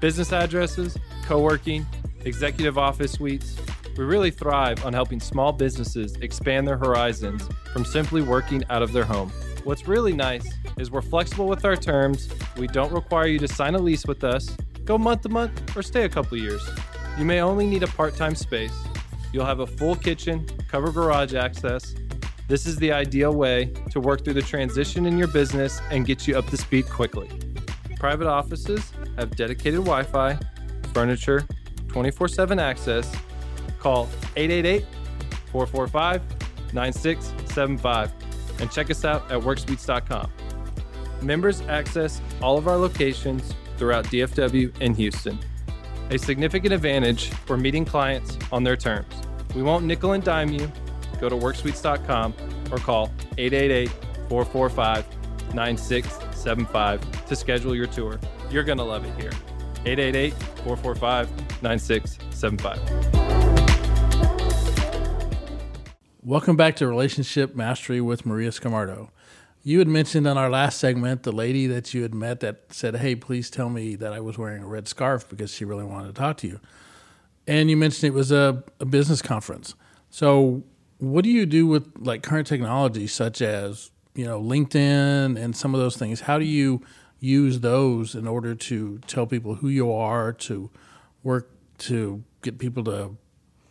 Business 0.00 0.32
addresses, 0.32 0.98
co 1.24 1.40
working, 1.40 1.86
executive 2.24 2.76
office 2.76 3.12
suites. 3.12 3.56
We 3.96 4.02
really 4.02 4.32
thrive 4.32 4.84
on 4.84 4.92
helping 4.92 5.20
small 5.20 5.52
businesses 5.52 6.16
expand 6.16 6.66
their 6.66 6.76
horizons 6.76 7.48
from 7.72 7.84
simply 7.84 8.20
working 8.20 8.64
out 8.68 8.82
of 8.82 8.92
their 8.92 9.04
home. 9.04 9.30
What's 9.62 9.86
really 9.86 10.12
nice 10.12 10.44
is 10.76 10.90
we're 10.90 11.02
flexible 11.02 11.46
with 11.46 11.64
our 11.64 11.76
terms. 11.76 12.28
We 12.56 12.66
don't 12.66 12.92
require 12.92 13.28
you 13.28 13.38
to 13.38 13.48
sign 13.48 13.76
a 13.76 13.78
lease 13.78 14.04
with 14.04 14.24
us, 14.24 14.56
go 14.84 14.98
month 14.98 15.22
to 15.22 15.28
month, 15.28 15.76
or 15.76 15.82
stay 15.82 16.02
a 16.02 16.08
couple 16.08 16.36
years. 16.36 16.68
You 17.16 17.24
may 17.24 17.42
only 17.42 17.68
need 17.68 17.84
a 17.84 17.88
part 17.88 18.16
time 18.16 18.34
space. 18.34 18.76
You'll 19.32 19.46
have 19.46 19.60
a 19.60 19.68
full 19.68 19.94
kitchen, 19.94 20.44
covered 20.68 20.94
garage 20.94 21.32
access, 21.32 21.94
this 22.48 22.66
is 22.66 22.76
the 22.76 22.92
ideal 22.92 23.32
way 23.32 23.72
to 23.90 24.00
work 24.00 24.24
through 24.24 24.34
the 24.34 24.42
transition 24.42 25.06
in 25.06 25.18
your 25.18 25.26
business 25.28 25.80
and 25.90 26.06
get 26.06 26.28
you 26.28 26.38
up 26.38 26.46
to 26.46 26.56
speed 26.56 26.88
quickly. 26.88 27.28
Private 27.98 28.28
offices 28.28 28.92
have 29.16 29.34
dedicated 29.34 29.80
Wi 29.80 30.04
Fi, 30.04 30.38
furniture, 30.92 31.46
24 31.88 32.28
7 32.28 32.58
access. 32.58 33.12
Call 33.80 34.08
888 34.36 34.84
445 35.52 36.22
9675 36.72 38.12
and 38.60 38.70
check 38.70 38.90
us 38.90 39.04
out 39.04 39.30
at 39.30 39.40
worksuites.com. 39.40 40.30
Members 41.22 41.62
access 41.62 42.20
all 42.42 42.58
of 42.58 42.68
our 42.68 42.76
locations 42.76 43.54
throughout 43.76 44.04
DFW 44.06 44.72
and 44.80 44.96
Houston. 44.96 45.38
A 46.10 46.18
significant 46.18 46.72
advantage 46.72 47.30
for 47.46 47.56
meeting 47.56 47.84
clients 47.84 48.38
on 48.52 48.62
their 48.62 48.76
terms. 48.76 49.12
We 49.54 49.62
won't 49.62 49.84
nickel 49.84 50.12
and 50.12 50.22
dime 50.22 50.50
you 50.50 50.70
go 51.20 51.28
to 51.28 51.36
worksuites.com 51.36 52.34
or 52.70 52.78
call 52.78 53.10
888 53.38 53.90
445 54.28 55.06
9675 55.54 57.26
to 57.26 57.36
schedule 57.36 57.74
your 57.74 57.86
tour. 57.86 58.18
You're 58.50 58.64
going 58.64 58.78
to 58.78 58.84
love 58.84 59.04
it 59.04 59.14
here. 59.20 59.32
888 59.84 60.32
445 60.64 61.62
9675. 61.62 63.26
Welcome 66.22 66.56
back 66.56 66.74
to 66.76 66.88
Relationship 66.88 67.54
Mastery 67.54 68.00
with 68.00 68.26
Maria 68.26 68.50
Scamardo. 68.50 69.10
You 69.62 69.78
had 69.78 69.86
mentioned 69.88 70.26
on 70.26 70.36
our 70.36 70.50
last 70.50 70.78
segment 70.78 71.22
the 71.22 71.32
lady 71.32 71.68
that 71.68 71.94
you 71.94 72.02
had 72.02 72.14
met 72.14 72.40
that 72.40 72.72
said, 72.72 72.96
Hey, 72.96 73.14
please 73.14 73.48
tell 73.48 73.68
me 73.68 73.94
that 73.96 74.12
I 74.12 74.20
was 74.20 74.36
wearing 74.36 74.62
a 74.62 74.66
red 74.66 74.88
scarf 74.88 75.28
because 75.28 75.52
she 75.52 75.64
really 75.64 75.84
wanted 75.84 76.08
to 76.08 76.12
talk 76.12 76.36
to 76.38 76.48
you. 76.48 76.60
And 77.46 77.70
you 77.70 77.76
mentioned 77.76 78.12
it 78.12 78.14
was 78.14 78.32
a, 78.32 78.64
a 78.80 78.84
business 78.84 79.22
conference. 79.22 79.74
So, 80.10 80.64
what 80.98 81.24
do 81.24 81.30
you 81.30 81.46
do 81.46 81.66
with 81.66 81.90
like 81.98 82.22
current 82.22 82.46
technology 82.46 83.06
such 83.06 83.42
as, 83.42 83.90
you 84.14 84.24
know, 84.24 84.40
LinkedIn 84.40 85.38
and 85.38 85.56
some 85.56 85.74
of 85.74 85.80
those 85.80 85.96
things? 85.96 86.22
How 86.22 86.38
do 86.38 86.44
you 86.44 86.82
use 87.20 87.60
those 87.60 88.14
in 88.14 88.26
order 88.26 88.54
to 88.54 88.98
tell 89.06 89.26
people 89.26 89.56
who 89.56 89.68
you 89.68 89.92
are, 89.92 90.32
to 90.32 90.70
work 91.22 91.50
to 91.78 92.22
get 92.42 92.58
people 92.58 92.84
to, 92.84 93.16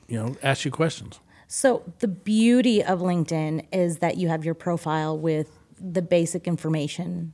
you 0.08 0.22
know, 0.22 0.36
ask 0.44 0.66
you 0.66 0.72
questions? 0.72 1.20
So, 1.48 1.84
the 2.00 2.08
beauty 2.08 2.84
of 2.84 3.00
LinkedIn 3.00 3.68
is 3.72 4.00
that 4.00 4.18
you 4.18 4.28
have 4.30 4.44
your 4.44 4.56
profile 4.56 5.18
with 5.18 5.52
the 5.80 6.02
basic 6.02 6.48
information 6.48 7.34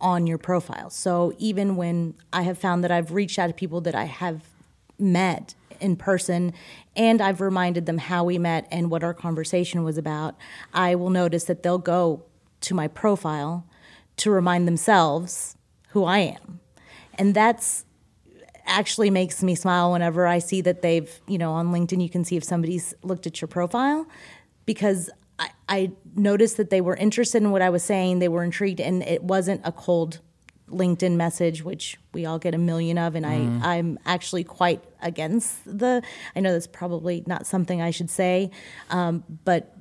on 0.00 0.26
your 0.26 0.38
profile. 0.38 0.90
So, 0.90 1.34
even 1.38 1.76
when 1.76 2.14
I 2.32 2.42
have 2.42 2.58
found 2.58 2.82
that 2.84 2.90
I've 2.90 3.12
reached 3.12 3.38
out 3.38 3.46
to 3.46 3.52
people 3.52 3.80
that 3.82 3.94
I 3.94 4.04
have 4.04 4.42
met 4.98 5.54
in 5.80 5.96
person 5.96 6.52
and 6.96 7.20
I've 7.20 7.40
reminded 7.40 7.86
them 7.86 7.98
how 7.98 8.24
we 8.24 8.38
met 8.38 8.66
and 8.70 8.90
what 8.90 9.02
our 9.02 9.14
conversation 9.14 9.84
was 9.84 9.98
about, 9.98 10.36
I 10.72 10.94
will 10.94 11.10
notice 11.10 11.44
that 11.44 11.62
they'll 11.62 11.78
go 11.78 12.24
to 12.62 12.74
my 12.74 12.88
profile 12.88 13.66
to 14.18 14.30
remind 14.30 14.66
themselves 14.68 15.56
who 15.88 16.04
I 16.04 16.18
am. 16.18 16.60
And 17.14 17.34
that's 17.34 17.84
actually 18.66 19.10
makes 19.10 19.42
me 19.42 19.54
smile 19.54 19.92
whenever 19.92 20.26
I 20.26 20.38
see 20.38 20.60
that 20.62 20.82
they've, 20.82 21.20
you 21.26 21.38
know, 21.38 21.52
on 21.52 21.72
LinkedIn, 21.72 22.02
you 22.02 22.08
can 22.08 22.24
see 22.24 22.36
if 22.36 22.44
somebody's 22.44 22.94
looked 23.02 23.26
at 23.26 23.40
your 23.40 23.48
profile 23.48 24.06
because 24.66 25.10
I, 25.68 25.92
noticed 26.16 26.58
that 26.58 26.70
they 26.70 26.80
were 26.80 26.94
interested 26.94 27.42
in 27.42 27.50
what 27.50 27.60
I 27.60 27.70
was 27.70 27.82
saying. 27.82 28.20
They 28.20 28.28
were 28.28 28.44
intrigued, 28.44 28.80
and 28.80 29.02
it 29.02 29.24
wasn't 29.24 29.60
a 29.64 29.72
cold 29.72 30.20
LinkedIn 30.76 31.16
message, 31.16 31.62
which 31.62 31.98
we 32.12 32.26
all 32.26 32.38
get 32.38 32.54
a 32.54 32.58
million 32.58 32.98
of. 32.98 33.14
And 33.14 33.24
mm. 33.24 33.62
I, 33.64 33.76
I'm 33.76 33.98
actually 34.06 34.44
quite 34.44 34.82
against 35.02 35.64
the, 35.64 36.02
I 36.34 36.40
know 36.40 36.52
that's 36.52 36.66
probably 36.66 37.22
not 37.26 37.46
something 37.46 37.80
I 37.80 37.90
should 37.90 38.10
say, 38.10 38.50
um, 38.90 39.24
but 39.44 39.76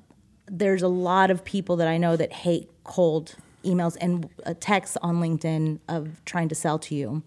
there's 0.48 0.82
a 0.82 0.88
lot 0.88 1.32
of 1.32 1.44
people 1.44 1.76
that 1.78 1.88
I 1.88 1.98
know 1.98 2.16
that 2.18 2.32
hate 2.32 2.70
cold 2.84 3.36
emails 3.64 3.96
and 4.02 4.30
uh, 4.46 4.54
texts 4.60 4.98
on 5.02 5.22
LinkedIn 5.22 5.80
of 5.88 6.24
trying 6.26 6.50
to 6.50 6.56
sell 6.56 6.78
to 6.78 6.96
you 6.96 7.24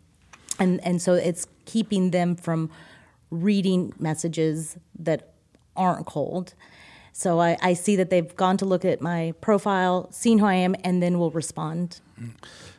and 0.59 0.85
and 0.85 1.01
so 1.01 1.15
it's 1.15 1.47
keeping 1.65 2.11
them 2.11 2.37
from 2.37 2.71
reading 3.31 3.93
messages 3.99 4.77
that 4.99 5.33
aren't 5.77 6.07
cold. 6.07 6.55
So 7.13 7.41
I, 7.41 7.57
I, 7.63 7.73
see 7.73 7.97
that 7.97 8.11
they've 8.11 8.37
gone 8.37 8.59
to 8.59 8.67
look 8.67 8.85
at 8.85 9.01
my 9.01 9.33
profile, 9.41 10.11
seen 10.13 10.39
who 10.39 10.47
I 10.47 10.55
am, 10.55 10.77
and 10.85 11.03
then 11.03 11.19
will 11.19 11.31
respond. 11.31 12.01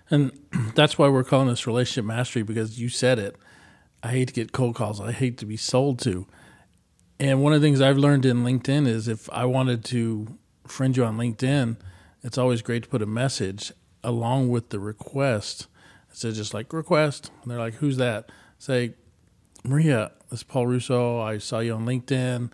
And 0.10 0.32
that's 0.76 0.98
why 0.98 1.08
we're 1.08 1.24
calling 1.24 1.48
this 1.48 1.68
relationship 1.68 2.06
mastery 2.06 2.44
because 2.44 2.80
you 2.80 2.90
said 2.90 3.20
it. 3.20 3.36
I 4.04 4.10
hate 4.10 4.28
to 4.28 4.34
get 4.34 4.52
cold 4.52 4.76
calls. 4.76 5.02
I 5.02 5.12
hate 5.12 5.38
to 5.40 5.46
be 5.46 5.58
sold 5.58 6.00
to. 6.00 6.28
And 7.20 7.42
one 7.42 7.54
of 7.54 7.62
the 7.62 7.68
things 7.68 7.82
I've 7.82 7.98
learned 7.98 8.26
in 8.26 8.44
LinkedIn 8.44 8.88
is 8.88 9.08
if 9.08 9.30
I 9.32 9.46
wanted 9.46 9.84
to 9.86 10.38
friend 10.68 10.96
you 10.96 11.04
on 11.04 11.18
LinkedIn, 11.18 11.78
it's 12.24 12.38
always 12.38 12.62
great 12.62 12.84
to 12.84 12.90
put 12.90 13.02
a 13.02 13.08
message 13.08 13.72
along 14.04 14.50
with 14.50 14.70
the 14.70 14.80
request 14.80 15.68
so 16.18 16.32
just 16.32 16.52
like 16.52 16.74
request, 16.74 17.30
and 17.44 17.52
they're 17.52 17.60
like, 17.60 17.76
"Who's 17.76 17.98
that?" 17.98 18.32
Say, 18.58 18.96
Maria, 19.64 20.14
this 20.32 20.40
is 20.40 20.44
Paul 20.44 20.66
Russo. 20.66 21.20
I 21.20 21.38
saw 21.38 21.60
you 21.60 21.76
on 21.76 21.86
LinkedIn. 21.86 22.52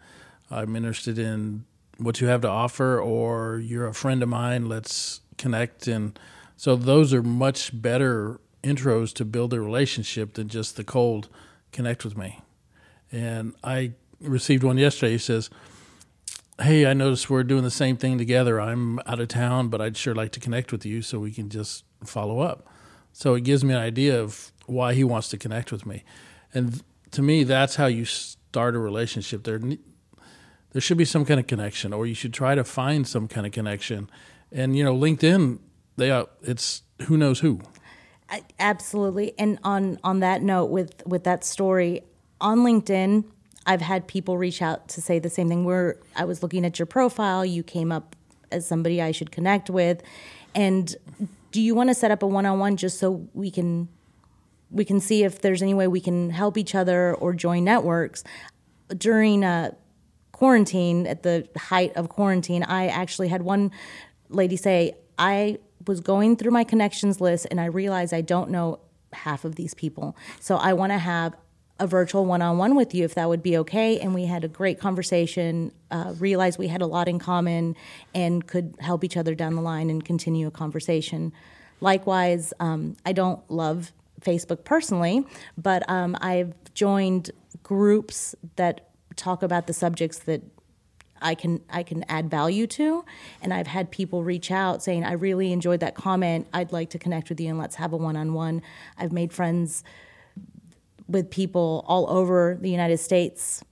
I'm 0.51 0.75
interested 0.75 1.17
in 1.17 1.63
what 1.97 2.19
you 2.19 2.27
have 2.27 2.41
to 2.41 2.49
offer, 2.49 2.99
or 2.99 3.59
you're 3.59 3.87
a 3.87 3.93
friend 3.93 4.21
of 4.21 4.27
mine. 4.27 4.67
Let's 4.67 5.21
connect. 5.37 5.87
And 5.87 6.19
so 6.57 6.75
those 6.75 7.13
are 7.13 7.23
much 7.23 7.79
better 7.81 8.39
intros 8.63 9.13
to 9.13 9.25
build 9.25 9.53
a 9.53 9.61
relationship 9.61 10.33
than 10.33 10.47
just 10.47 10.77
the 10.77 10.83
cold 10.83 11.29
connect 11.71 12.03
with 12.03 12.17
me. 12.17 12.39
And 13.11 13.53
I 13.63 13.93
received 14.21 14.63
one 14.63 14.77
yesterday. 14.77 15.13
He 15.13 15.17
says, 15.17 15.49
Hey, 16.61 16.85
I 16.85 16.93
noticed 16.93 17.29
we're 17.29 17.43
doing 17.43 17.63
the 17.63 17.71
same 17.71 17.97
thing 17.97 18.17
together. 18.17 18.61
I'm 18.61 18.99
out 18.99 19.19
of 19.19 19.27
town, 19.27 19.69
but 19.69 19.81
I'd 19.81 19.97
sure 19.97 20.13
like 20.13 20.31
to 20.33 20.39
connect 20.39 20.71
with 20.71 20.85
you 20.85 21.01
so 21.01 21.19
we 21.19 21.31
can 21.31 21.49
just 21.49 21.83
follow 22.03 22.39
up. 22.39 22.67
So 23.11 23.33
it 23.33 23.43
gives 23.43 23.63
me 23.63 23.73
an 23.73 23.79
idea 23.79 24.21
of 24.21 24.51
why 24.65 24.93
he 24.93 25.03
wants 25.03 25.29
to 25.29 25.37
connect 25.37 25.71
with 25.71 25.85
me. 25.85 26.03
And 26.53 26.83
to 27.11 27.21
me, 27.21 27.43
that's 27.43 27.75
how 27.75 27.87
you 27.87 28.05
start 28.05 28.75
a 28.75 28.79
relationship. 28.79 29.43
There, 29.43 29.59
there 30.71 30.81
should 30.81 30.97
be 30.97 31.05
some 31.05 31.25
kind 31.25 31.39
of 31.39 31.47
connection, 31.47 31.91
or 31.91 32.05
you 32.05 32.15
should 32.15 32.33
try 32.33 32.55
to 32.55 32.63
find 32.63 33.07
some 33.07 33.27
kind 33.27 33.45
of 33.45 33.51
connection. 33.51 34.09
And 34.51 34.77
you 34.77 34.83
know, 34.83 34.95
LinkedIn, 34.95 35.59
they 35.97 36.11
are, 36.11 36.27
it's 36.41 36.83
who 37.03 37.17
knows 37.17 37.39
who. 37.39 37.59
Absolutely. 38.59 39.33
And 39.37 39.59
on 39.63 39.99
on 40.03 40.19
that 40.21 40.41
note, 40.41 40.65
with 40.65 41.05
with 41.05 41.23
that 41.23 41.43
story 41.43 42.01
on 42.41 42.59
LinkedIn, 42.59 43.25
I've 43.65 43.81
had 43.81 44.07
people 44.07 44.37
reach 44.37 44.61
out 44.61 44.87
to 44.89 45.01
say 45.01 45.19
the 45.19 45.29
same 45.29 45.49
thing. 45.49 45.65
Where 45.65 45.97
I 46.15 46.25
was 46.25 46.41
looking 46.41 46.65
at 46.65 46.79
your 46.79 46.85
profile, 46.85 47.45
you 47.45 47.63
came 47.63 47.91
up 47.91 48.15
as 48.51 48.65
somebody 48.67 49.01
I 49.01 49.11
should 49.11 49.31
connect 49.31 49.69
with, 49.69 50.01
and 50.55 50.95
do 51.51 51.61
you 51.61 51.75
want 51.75 51.89
to 51.89 51.93
set 51.93 52.11
up 52.11 52.23
a 52.23 52.27
one-on-one 52.27 52.77
just 52.77 52.99
so 52.99 53.27
we 53.33 53.51
can 53.51 53.87
we 54.71 54.83
can 54.83 54.99
see 54.99 55.23
if 55.23 55.41
there's 55.41 55.61
any 55.61 55.73
way 55.73 55.87
we 55.87 56.01
can 56.01 56.31
help 56.31 56.57
each 56.57 56.73
other 56.73 57.13
or 57.15 57.33
join 57.33 57.63
networks 57.63 58.23
during 58.97 59.43
uh, 59.43 59.71
quarantine 60.31 61.05
at 61.05 61.21
the 61.21 61.47
height 61.55 61.95
of 61.95 62.09
quarantine 62.09 62.63
i 62.63 62.87
actually 62.87 63.27
had 63.27 63.43
one 63.43 63.71
lady 64.29 64.57
say 64.57 64.95
i 65.19 65.57
was 65.87 65.99
going 65.99 66.35
through 66.35 66.51
my 66.51 66.63
connections 66.63 67.19
list 67.21 67.47
and 67.51 67.59
i 67.59 67.65
realized 67.65 68.13
i 68.13 68.21
don't 68.21 68.49
know 68.49 68.79
half 69.13 69.45
of 69.45 69.55
these 69.55 69.73
people. 69.73 70.15
So 70.39 70.57
i 70.57 70.73
want 70.73 70.91
to 70.91 70.97
have 70.97 71.35
a 71.79 71.87
virtual 71.87 72.25
one-on-one 72.25 72.75
with 72.75 72.93
you 72.93 73.03
if 73.03 73.15
that 73.15 73.27
would 73.27 73.41
be 73.41 73.57
okay 73.57 73.99
and 73.99 74.13
we 74.13 74.25
had 74.25 74.43
a 74.43 74.47
great 74.47 74.79
conversation 74.79 75.71
uh, 75.91 76.13
realized 76.19 76.59
we 76.59 76.67
had 76.67 76.81
a 76.81 76.85
lot 76.85 77.07
in 77.07 77.19
common 77.19 77.75
and 78.13 78.45
could 78.47 78.75
help 78.79 79.03
each 79.03 79.17
other 79.17 79.33
down 79.33 79.55
the 79.55 79.61
line 79.61 79.89
and 79.89 80.05
continue 80.05 80.47
a 80.47 80.51
conversation. 80.51 81.33
Likewise 81.81 82.53
um, 82.59 82.95
i 83.05 83.11
don't 83.11 83.39
love 83.49 83.91
facebook 84.21 84.63
personally 84.63 85.25
but 85.57 85.87
um, 85.89 86.15
i've 86.21 86.53
joined 86.73 87.31
groups 87.63 88.35
that 88.55 88.89
talk 89.15 89.43
about 89.43 89.67
the 89.67 89.73
subjects 89.73 90.19
that 90.19 90.41
I 91.23 91.35
can 91.35 91.61
I 91.69 91.83
can 91.83 92.03
add 92.09 92.29
value 92.29 92.67
to. 92.67 93.05
And 93.41 93.53
I've 93.53 93.67
had 93.67 93.89
people 93.89 94.23
reach 94.23 94.51
out 94.51 94.83
saying, 94.83 95.03
I 95.03 95.13
really 95.13 95.51
enjoyed 95.51 95.79
that 95.79 95.95
comment. 95.95 96.47
I'd 96.53 96.71
like 96.71 96.89
to 96.91 96.99
connect 96.99 97.29
with 97.29 97.39
you 97.39 97.49
and 97.49 97.57
let's 97.57 97.75
have 97.75 97.93
a 97.93 97.97
one 97.97 98.15
on 98.15 98.33
one. 98.33 98.61
I've 98.97 99.11
made 99.11 99.33
friends 99.33 99.83
with 101.07 101.29
people 101.29 101.83
all 101.87 102.09
over 102.09 102.57
the 102.59 102.69
United 102.69 102.97
States 102.97 103.63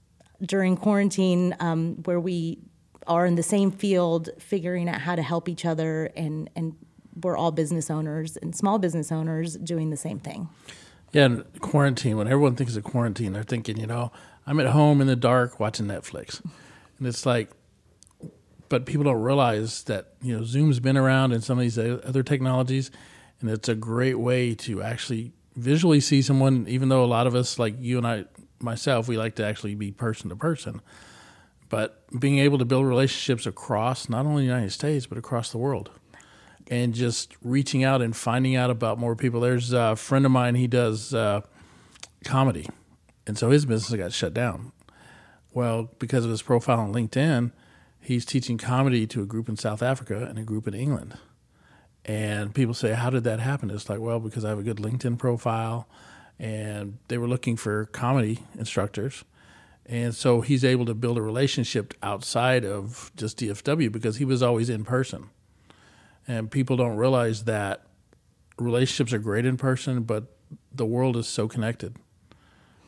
during 0.44 0.76
quarantine, 0.76 1.54
um, 1.60 2.02
where 2.04 2.20
we 2.20 2.58
are 3.06 3.26
in 3.26 3.34
the 3.34 3.42
same 3.42 3.70
field, 3.70 4.28
figuring 4.38 4.88
out 4.88 5.00
how 5.00 5.14
to 5.14 5.22
help 5.22 5.48
each 5.48 5.64
other, 5.64 6.10
and 6.16 6.50
and 6.56 6.76
we're 7.22 7.36
all 7.36 7.52
business 7.52 7.90
owners 7.90 8.36
and 8.38 8.56
small 8.56 8.78
business 8.78 9.12
owners 9.12 9.56
doing 9.56 9.90
the 9.90 9.96
same 9.96 10.18
thing. 10.18 10.48
Yeah, 11.12 11.26
and 11.26 11.60
quarantine. 11.60 12.16
When 12.16 12.26
everyone 12.26 12.56
thinks 12.56 12.74
of 12.74 12.84
quarantine, 12.84 13.32
they're 13.32 13.42
thinking, 13.42 13.78
you 13.78 13.86
know, 13.86 14.12
I'm 14.46 14.58
at 14.60 14.68
home 14.68 15.00
in 15.00 15.06
the 15.06 15.16
dark 15.16 15.60
watching 15.60 15.86
Netflix, 15.86 16.42
and 17.02 17.08
it's 17.08 17.26
like, 17.26 17.50
but 18.68 18.86
people 18.86 19.02
don't 19.02 19.20
realize 19.20 19.82
that 19.84 20.12
you 20.22 20.38
know 20.38 20.44
Zoom's 20.44 20.78
been 20.78 20.96
around 20.96 21.32
and 21.32 21.42
some 21.42 21.58
of 21.58 21.62
these 21.62 21.76
other 21.76 22.22
technologies, 22.22 22.92
and 23.40 23.50
it's 23.50 23.68
a 23.68 23.74
great 23.74 24.20
way 24.20 24.54
to 24.54 24.84
actually 24.84 25.32
visually 25.56 25.98
see 25.98 26.22
someone, 26.22 26.68
even 26.68 26.90
though 26.90 27.02
a 27.02 27.06
lot 27.06 27.26
of 27.26 27.34
us, 27.34 27.58
like 27.58 27.74
you 27.80 27.98
and 27.98 28.06
I, 28.06 28.26
myself, 28.60 29.08
we 29.08 29.18
like 29.18 29.34
to 29.34 29.44
actually 29.44 29.74
be 29.74 29.90
person 29.90 30.28
to 30.28 30.36
person. 30.36 30.80
But 31.68 32.04
being 32.20 32.38
able 32.38 32.58
to 32.58 32.64
build 32.64 32.86
relationships 32.86 33.46
across 33.46 34.08
not 34.08 34.24
only 34.24 34.42
the 34.42 34.46
United 34.52 34.70
States, 34.70 35.06
but 35.06 35.18
across 35.18 35.50
the 35.50 35.58
world. 35.58 35.90
And 36.68 36.94
just 36.94 37.36
reaching 37.42 37.82
out 37.82 38.00
and 38.00 38.14
finding 38.14 38.54
out 38.54 38.70
about 38.70 38.96
more 38.96 39.16
people. 39.16 39.40
There's 39.40 39.72
a 39.72 39.96
friend 39.96 40.24
of 40.24 40.30
mine, 40.30 40.54
he 40.54 40.68
does 40.68 41.12
uh, 41.12 41.40
comedy. 42.24 42.68
And 43.26 43.36
so 43.36 43.50
his 43.50 43.66
business 43.66 43.98
got 43.98 44.12
shut 44.12 44.32
down. 44.32 44.70
Well, 45.54 45.90
because 45.98 46.24
of 46.24 46.30
his 46.30 46.42
profile 46.42 46.80
on 46.80 46.92
LinkedIn, 46.92 47.52
he's 48.00 48.24
teaching 48.24 48.58
comedy 48.58 49.06
to 49.08 49.22
a 49.22 49.26
group 49.26 49.48
in 49.48 49.56
South 49.56 49.82
Africa 49.82 50.26
and 50.28 50.38
a 50.38 50.42
group 50.42 50.66
in 50.66 50.74
England. 50.74 51.18
And 52.04 52.54
people 52.54 52.74
say, 52.74 52.92
How 52.92 53.10
did 53.10 53.24
that 53.24 53.40
happen? 53.40 53.70
It's 53.70 53.88
like, 53.88 54.00
Well, 54.00 54.18
because 54.18 54.44
I 54.44 54.48
have 54.48 54.58
a 54.58 54.62
good 54.62 54.78
LinkedIn 54.78 55.18
profile. 55.18 55.88
And 56.38 56.98
they 57.08 57.18
were 57.18 57.28
looking 57.28 57.56
for 57.56 57.84
comedy 57.86 58.40
instructors. 58.58 59.24
And 59.86 60.14
so 60.14 60.40
he's 60.40 60.64
able 60.64 60.86
to 60.86 60.94
build 60.94 61.18
a 61.18 61.22
relationship 61.22 61.94
outside 62.02 62.64
of 62.64 63.12
just 63.16 63.38
DFW 63.38 63.92
because 63.92 64.16
he 64.16 64.24
was 64.24 64.42
always 64.42 64.68
in 64.70 64.84
person. 64.84 65.30
And 66.26 66.50
people 66.50 66.76
don't 66.76 66.96
realize 66.96 67.44
that 67.44 67.86
relationships 68.58 69.12
are 69.12 69.18
great 69.18 69.44
in 69.44 69.56
person, 69.56 70.02
but 70.02 70.36
the 70.72 70.86
world 70.86 71.16
is 71.16 71.26
so 71.26 71.48
connected. 71.48 71.96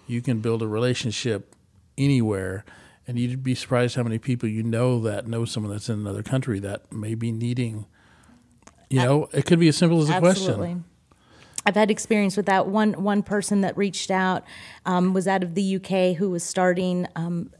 You 0.06 0.22
can 0.22 0.40
build 0.40 0.62
a 0.62 0.68
relationship 0.68 1.53
anywhere, 1.96 2.64
and 3.06 3.18
you'd 3.18 3.42
be 3.42 3.54
surprised 3.54 3.96
how 3.96 4.02
many 4.02 4.18
people 4.18 4.48
you 4.48 4.62
know 4.62 5.00
that 5.00 5.26
know 5.26 5.44
someone 5.44 5.72
that's 5.72 5.88
in 5.88 5.98
another 5.98 6.22
country 6.22 6.58
that 6.60 6.92
may 6.92 7.14
be 7.14 7.32
needing. 7.32 7.86
You 8.90 9.00
know, 9.00 9.28
it 9.32 9.44
could 9.44 9.58
be 9.58 9.68
as 9.68 9.76
simple 9.76 10.00
as 10.02 10.10
a 10.10 10.14
Absolutely. 10.14 10.56
question. 10.56 10.84
I've 11.66 11.74
had 11.74 11.90
experience 11.90 12.36
with 12.36 12.46
that. 12.46 12.66
One 12.66 13.02
one 13.02 13.22
person 13.22 13.62
that 13.62 13.76
reached 13.76 14.10
out 14.10 14.44
um, 14.84 15.14
was 15.14 15.26
out 15.26 15.42
of 15.42 15.54
the 15.54 15.76
UK 15.76 16.16
who 16.16 16.30
was 16.30 16.44
starting 16.44 17.08
um, 17.16 17.50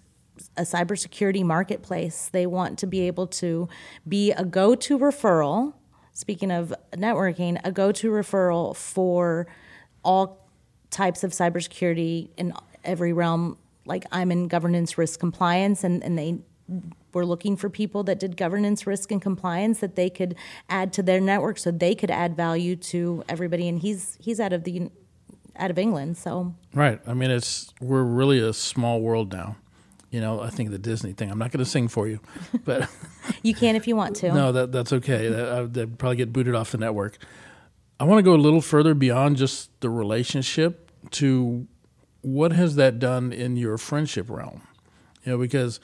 a 0.57 0.63
cybersecurity 0.63 1.43
marketplace. 1.43 2.29
They 2.33 2.47
want 2.47 2.79
to 2.81 2.87
be 2.87 3.01
able 3.07 3.27
to 3.29 3.69
be 4.07 4.33
a 4.33 4.45
go 4.45 4.75
to 4.75 4.99
referral. 4.99 5.75
Speaking 6.13 6.53
of 6.53 6.73
networking, 6.93 7.61
a 7.65 7.73
go 7.73 7.91
to 7.93 8.11
referral 8.11 8.77
for 8.77 9.47
all 10.05 10.49
types 10.91 11.25
of 11.25 11.33
cybersecurity 11.33 12.31
in 12.37 12.53
every 12.85 13.13
realm. 13.13 13.59
Like 13.87 14.05
I'm 14.13 14.31
in 14.31 14.49
governance 14.49 14.97
risk 14.97 15.21
compliance, 15.21 15.85
and, 15.85 16.03
and 16.03 16.19
they 16.19 16.39
were 17.13 17.27
looking 17.27 17.57
for 17.57 17.71
people 17.71 18.03
that 18.05 18.19
did 18.19 18.37
governance 18.37 18.87
risk 18.87 19.11
and 19.13 19.21
compliance 19.21 19.81
that 19.81 19.97
they 19.97 20.11
could 20.11 20.35
add 20.69 20.93
to 20.95 21.03
their 21.03 21.21
network 21.21 21.59
so 21.59 21.71
they 21.71 21.95
could 21.95 22.11
add 22.11 22.37
value 22.37 22.75
to 22.75 23.23
everybody 23.29 23.69
and 23.69 23.81
he's 23.81 24.17
he's 24.21 24.41
out 24.41 24.53
of 24.53 24.65
the 24.65 24.91
out 25.57 25.71
of 25.71 25.79
England 25.79 26.17
so 26.17 26.55
Right. 26.75 27.01
I 27.07 27.15
mean, 27.15 27.31
it's 27.31 27.73
we're 27.81 28.03
really 28.03 28.41
a 28.41 28.53
small 28.53 29.01
world 29.01 29.33
now. 29.33 29.57
You 30.11 30.21
know, 30.21 30.41
I 30.41 30.51
think 30.51 30.71
the 30.71 30.79
Disney 30.79 31.13
thing. 31.13 31.31
I'm 31.31 31.39
not 31.39 31.51
going 31.51 31.65
to 31.65 31.69
sing 31.69 31.89
for 31.89 32.07
you, 32.07 32.21
but 32.65 32.89
you 33.43 33.55
can 33.55 33.75
if 33.75 33.89
you 33.89 33.97
want 33.97 34.17
to 34.17 34.29
no, 34.35 34.53
that 34.53 34.73
that's 34.73 34.93
okay. 34.93 35.29
That, 35.29 35.73
they'd 35.73 35.99
probably 35.99 36.17
get 36.17 36.33
booted 36.33 36.55
off 36.55 36.73
the 36.73 36.79
network. 36.79 37.19
I 37.99 38.05
want 38.05 38.19
to 38.19 38.23
go 38.23 38.35
a 38.35 38.37
little 38.37 38.61
further 38.61 38.95
beyond 38.95 39.37
just 39.37 39.71
the 39.81 39.89
relationship 39.91 40.91
to 41.13 41.67
what 42.25 42.53
has 42.53 42.77
that 42.77 42.99
done 42.99 43.33
in 43.33 43.57
your 43.57 43.77
friendship 43.77 44.31
realm? 44.31 44.63
You 45.25 45.33
know, 45.33 45.39
because 45.39 45.79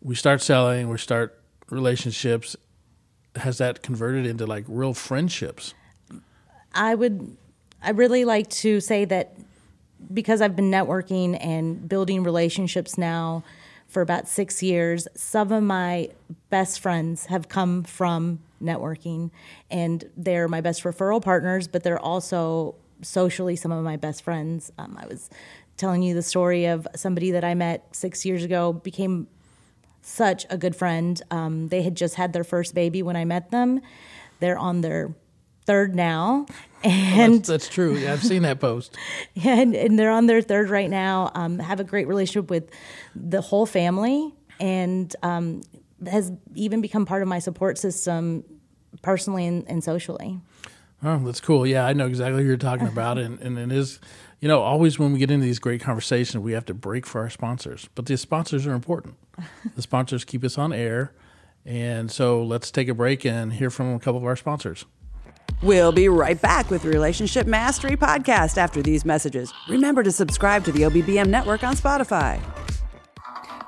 we 0.00 0.14
start 0.14 0.40
selling, 0.40 0.88
we 0.88 0.96
start 0.96 1.42
relationships. 1.70 2.56
Has 3.36 3.58
that 3.58 3.82
converted 3.82 4.24
into 4.24 4.46
like 4.46 4.64
real 4.68 4.94
friendships? 4.94 5.74
I 6.72 6.94
would 6.94 7.36
I 7.82 7.90
really 7.90 8.24
like 8.24 8.48
to 8.50 8.80
say 8.80 9.04
that 9.06 9.34
because 10.12 10.40
I've 10.40 10.54
been 10.54 10.70
networking 10.70 11.36
and 11.44 11.88
building 11.88 12.22
relationships 12.22 12.96
now 12.96 13.42
for 13.88 14.02
about 14.02 14.28
6 14.28 14.62
years, 14.62 15.08
some 15.14 15.50
of 15.52 15.62
my 15.62 16.10
best 16.48 16.80
friends 16.80 17.26
have 17.26 17.48
come 17.48 17.82
from 17.82 18.38
networking 18.62 19.30
and 19.70 20.08
they're 20.16 20.48
my 20.48 20.60
best 20.60 20.84
referral 20.84 21.20
partners, 21.20 21.66
but 21.66 21.82
they're 21.82 21.98
also 21.98 22.76
socially 23.02 23.56
some 23.56 23.72
of 23.72 23.84
my 23.84 23.96
best 23.96 24.22
friends. 24.22 24.72
Um, 24.78 24.96
I 25.00 25.06
was 25.06 25.28
telling 25.76 26.02
you 26.02 26.14
the 26.14 26.22
story 26.22 26.66
of 26.66 26.86
somebody 26.94 27.30
that 27.32 27.44
I 27.44 27.54
met 27.54 27.86
6 27.94 28.24
years 28.24 28.44
ago 28.44 28.72
became 28.72 29.26
such 30.02 30.46
a 30.50 30.58
good 30.58 30.76
friend. 30.76 31.20
Um, 31.30 31.68
they 31.68 31.82
had 31.82 31.96
just 31.96 32.16
had 32.16 32.32
their 32.32 32.44
first 32.44 32.74
baby 32.74 33.02
when 33.02 33.16
I 33.16 33.24
met 33.24 33.50
them. 33.50 33.80
They're 34.40 34.58
on 34.58 34.80
their 34.80 35.14
third 35.64 35.94
now, 35.94 36.46
and 36.84 37.34
That's, 37.34 37.48
that's 37.48 37.68
true. 37.68 37.96
Yeah, 37.96 38.12
I've 38.12 38.24
seen 38.24 38.42
that 38.42 38.58
post. 38.58 38.96
and, 39.44 39.74
and 39.74 39.98
they're 39.98 40.10
on 40.10 40.26
their 40.26 40.42
third 40.42 40.70
right 40.70 40.90
now. 40.90 41.30
Um, 41.34 41.60
have 41.60 41.78
a 41.78 41.84
great 41.84 42.08
relationship 42.08 42.50
with 42.50 42.70
the 43.14 43.40
whole 43.40 43.66
family, 43.66 44.34
and 44.58 45.14
um, 45.22 45.62
has 46.10 46.32
even 46.54 46.80
become 46.80 47.06
part 47.06 47.22
of 47.22 47.28
my 47.28 47.38
support 47.38 47.78
system, 47.78 48.42
personally 49.02 49.46
and, 49.46 49.64
and 49.68 49.84
socially. 49.84 50.40
Oh, 51.04 51.18
that's 51.18 51.40
cool. 51.40 51.66
Yeah, 51.66 51.86
I 51.86 51.92
know 51.92 52.06
exactly 52.06 52.42
who 52.42 52.48
you're 52.48 52.56
talking 52.56 52.86
about, 52.86 53.18
and, 53.18 53.40
and 53.40 53.58
it 53.58 53.72
is, 53.72 53.98
you 54.42 54.48
know, 54.48 54.60
always 54.60 54.98
when 54.98 55.12
we 55.12 55.20
get 55.20 55.30
into 55.30 55.46
these 55.46 55.60
great 55.60 55.80
conversations, 55.80 56.42
we 56.42 56.50
have 56.50 56.66
to 56.66 56.74
break 56.74 57.06
for 57.06 57.20
our 57.20 57.30
sponsors. 57.30 57.88
But 57.94 58.06
the 58.06 58.16
sponsors 58.16 58.66
are 58.66 58.72
important. 58.72 59.14
the 59.76 59.82
sponsors 59.82 60.24
keep 60.24 60.42
us 60.42 60.58
on 60.58 60.72
air, 60.72 61.12
and 61.64 62.10
so 62.10 62.42
let's 62.42 62.72
take 62.72 62.88
a 62.88 62.94
break 62.94 63.24
and 63.24 63.52
hear 63.52 63.70
from 63.70 63.94
a 63.94 64.00
couple 64.00 64.18
of 64.18 64.24
our 64.24 64.34
sponsors. 64.34 64.84
We'll 65.62 65.92
be 65.92 66.08
right 66.08 66.42
back 66.42 66.70
with 66.70 66.84
Relationship 66.84 67.46
Mastery 67.46 67.96
Podcast 67.96 68.58
after 68.58 68.82
these 68.82 69.04
messages. 69.04 69.52
Remember 69.68 70.02
to 70.02 70.10
subscribe 70.10 70.64
to 70.64 70.72
the 70.72 70.82
OBBM 70.82 71.28
network 71.28 71.62
on 71.62 71.76
Spotify. 71.76 72.42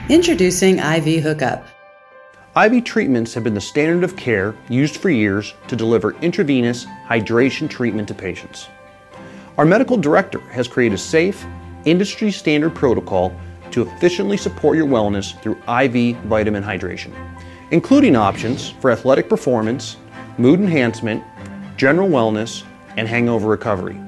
Introducing 0.10 0.80
IV 0.80 1.24
Hookup. 1.24 1.66
IV 2.58 2.84
treatments 2.84 3.34
have 3.36 3.44
been 3.44 3.54
the 3.54 3.62
standard 3.62 4.04
of 4.04 4.18
care 4.18 4.56
used 4.68 4.98
for 4.98 5.12
years 5.12 5.54
to 5.68 5.76
deliver 5.76 6.16
intravenous 6.22 6.86
hydration 7.08 7.70
treatment 7.70 8.08
to 8.08 8.16
patients. 8.16 8.68
Our 9.58 9.64
medical 9.64 9.98
director 9.98 10.40
has 10.40 10.68
created 10.68 10.96
a 10.96 10.98
safe, 10.98 11.46
industry 11.86 12.32
standard 12.32 12.74
protocol 12.74 13.34
to 13.70 13.84
efficiently 13.84 14.38
support 14.38 14.76
your 14.76 14.88
wellness 14.88 15.40
through 15.42 15.58
IV 15.70 16.18
vitamin 16.24 16.64
hydration, 16.64 17.14
including 17.70 18.16
options 18.16 18.72
for 18.72 18.92
athletic 18.92 19.30
performance, 19.30 19.98
mood 20.38 20.60
enhancement, 20.60 21.24
general 21.78 22.10
wellness, 22.10 22.64
and 22.98 23.08
hangover 23.08 23.48
recovery. 23.48 24.02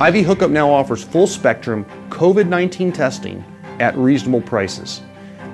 IV 0.00 0.24
Hookup 0.26 0.50
now 0.50 0.70
offers 0.70 1.04
full 1.04 1.26
spectrum 1.26 1.84
COVID 2.08 2.48
19 2.48 2.92
testing 2.92 3.44
at 3.78 3.96
reasonable 3.96 4.40
prices. 4.40 5.02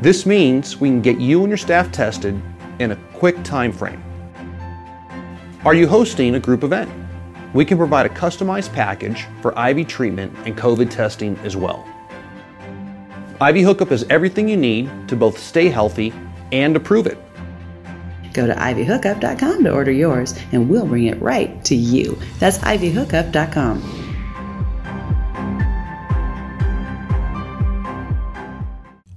This 0.04 0.26
means 0.26 0.78
we 0.78 0.90
can 0.90 1.00
get 1.00 1.18
you 1.18 1.40
and 1.40 1.48
your 1.48 1.56
staff 1.56 1.90
tested 1.90 2.38
in 2.78 2.90
a 2.90 2.96
quick 3.14 3.42
time 3.42 3.72
frame. 3.72 4.04
Are 5.64 5.72
you 5.72 5.88
hosting 5.88 6.34
a 6.34 6.38
group 6.38 6.62
event? 6.62 6.92
We 7.54 7.64
can 7.64 7.78
provide 7.78 8.04
a 8.04 8.10
customized 8.10 8.70
package 8.74 9.24
for 9.40 9.58
IV 9.58 9.88
treatment 9.88 10.36
and 10.44 10.58
COVID 10.58 10.90
testing 10.90 11.38
as 11.38 11.56
well. 11.56 11.88
IV 13.40 13.64
Hookup 13.64 13.90
is 13.92 14.04
everything 14.10 14.46
you 14.46 14.58
need 14.58 14.90
to 15.08 15.16
both 15.16 15.38
stay 15.38 15.70
healthy 15.70 16.12
and 16.52 16.74
to 16.74 16.80
prove 16.80 17.06
it. 17.06 17.16
Go 18.34 18.46
to 18.46 18.54
ivhookup.com 18.54 19.64
to 19.64 19.72
order 19.72 19.90
yours, 19.90 20.38
and 20.52 20.68
we'll 20.68 20.86
bring 20.86 21.06
it 21.06 21.18
right 21.22 21.64
to 21.64 21.74
you. 21.74 22.18
That's 22.40 22.58
ivhookup.com. 22.58 23.80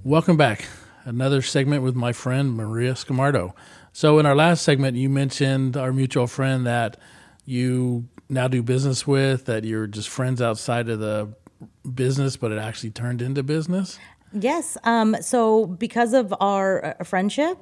Welcome 0.02 0.38
back. 0.38 0.64
Another 1.08 1.40
segment 1.40 1.82
with 1.82 1.96
my 1.96 2.12
friend 2.12 2.52
Maria 2.52 2.92
Scamardo. 2.92 3.54
So, 3.94 4.18
in 4.18 4.26
our 4.26 4.36
last 4.36 4.62
segment, 4.62 4.98
you 4.98 5.08
mentioned 5.08 5.74
our 5.74 5.90
mutual 5.90 6.26
friend 6.26 6.66
that 6.66 6.98
you 7.46 8.06
now 8.28 8.46
do 8.46 8.62
business 8.62 9.06
with, 9.06 9.46
that 9.46 9.64
you're 9.64 9.86
just 9.86 10.10
friends 10.10 10.42
outside 10.42 10.90
of 10.90 10.98
the 10.98 11.32
business, 11.94 12.36
but 12.36 12.52
it 12.52 12.58
actually 12.58 12.90
turned 12.90 13.22
into 13.22 13.42
business. 13.42 13.98
Yes. 14.34 14.76
Um, 14.84 15.16
so 15.22 15.64
because 15.64 16.12
of 16.12 16.34
our 16.40 16.84
uh, 17.00 17.04
friendship, 17.04 17.56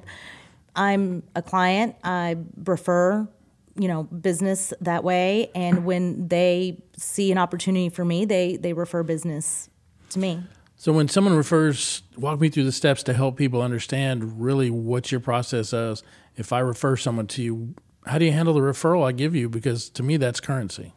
I'm 0.74 1.22
a 1.36 1.42
client. 1.42 1.94
I 2.02 2.38
refer, 2.64 3.28
you 3.76 3.86
know, 3.86 4.02
business 4.02 4.72
that 4.80 5.04
way, 5.04 5.52
and 5.54 5.84
when 5.84 6.26
they 6.26 6.82
see 6.96 7.30
an 7.30 7.38
opportunity 7.38 7.90
for 7.90 8.04
me, 8.04 8.24
they 8.24 8.56
they 8.56 8.72
refer 8.72 9.04
business 9.04 9.70
to 10.10 10.18
me. 10.18 10.42
So, 10.78 10.92
when 10.92 11.08
someone 11.08 11.34
refers, 11.34 12.02
walk 12.16 12.38
me 12.38 12.50
through 12.50 12.64
the 12.64 12.72
steps 12.72 13.02
to 13.04 13.14
help 13.14 13.36
people 13.36 13.62
understand 13.62 14.42
really 14.42 14.70
what 14.70 15.10
your 15.10 15.20
process 15.20 15.72
is. 15.72 16.02
If 16.36 16.52
I 16.52 16.58
refer 16.58 16.96
someone 16.96 17.26
to 17.28 17.42
you, 17.42 17.74
how 18.04 18.18
do 18.18 18.26
you 18.26 18.32
handle 18.32 18.52
the 18.54 18.60
referral 18.60 19.06
I 19.06 19.12
give 19.12 19.34
you? 19.34 19.48
Because 19.48 19.88
to 19.90 20.02
me, 20.02 20.18
that's 20.18 20.38
currency. 20.38 20.92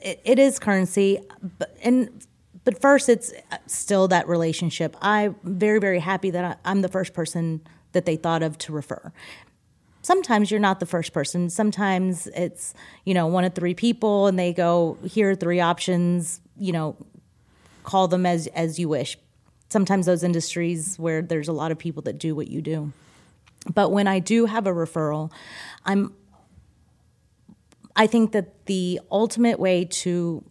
it, 0.00 0.20
it 0.24 0.38
is 0.38 0.58
currency, 0.58 1.18
but 1.58 1.76
and 1.82 2.26
but 2.64 2.80
first 2.80 3.08
it's 3.08 3.32
uh, 3.50 3.56
still 3.66 4.06
that 4.08 4.28
relationship. 4.28 4.96
I'm 5.02 5.34
very 5.42 5.80
very 5.80 5.98
happy 5.98 6.30
that 6.30 6.44
I, 6.44 6.70
I'm 6.70 6.82
the 6.82 6.88
first 6.88 7.12
person 7.12 7.60
that 7.92 8.06
they 8.06 8.16
thought 8.16 8.42
of 8.42 8.56
to 8.58 8.72
refer. 8.72 9.12
Sometimes 10.02 10.50
you're 10.50 10.60
not 10.60 10.80
the 10.80 10.86
first 10.86 11.12
person. 11.12 11.50
Sometimes 11.50 12.28
it's 12.28 12.72
you 13.04 13.14
know 13.14 13.26
one 13.26 13.44
of 13.44 13.54
three 13.54 13.74
people, 13.74 14.28
and 14.28 14.38
they 14.38 14.52
go 14.52 14.96
here 15.04 15.30
are 15.30 15.34
three 15.34 15.60
options. 15.60 16.40
You 16.56 16.72
know, 16.72 16.96
call 17.82 18.08
them 18.08 18.26
as 18.26 18.46
as 18.48 18.78
you 18.78 18.88
wish. 18.88 19.18
Sometimes 19.68 20.06
those 20.06 20.22
industries 20.22 20.98
where 20.98 21.22
there's 21.22 21.48
a 21.48 21.52
lot 21.52 21.72
of 21.72 21.78
people 21.78 22.02
that 22.02 22.18
do 22.18 22.34
what 22.34 22.48
you 22.48 22.60
do. 22.60 22.92
But 23.72 23.90
when 23.90 24.06
I 24.06 24.18
do 24.18 24.46
have 24.46 24.66
a 24.66 24.72
referral, 24.72 25.30
I'm 25.84 26.14
I 27.94 28.06
think 28.06 28.32
that 28.32 28.66
the 28.66 29.00
ultimate 29.10 29.58
way 29.58 29.84
to 29.84 30.42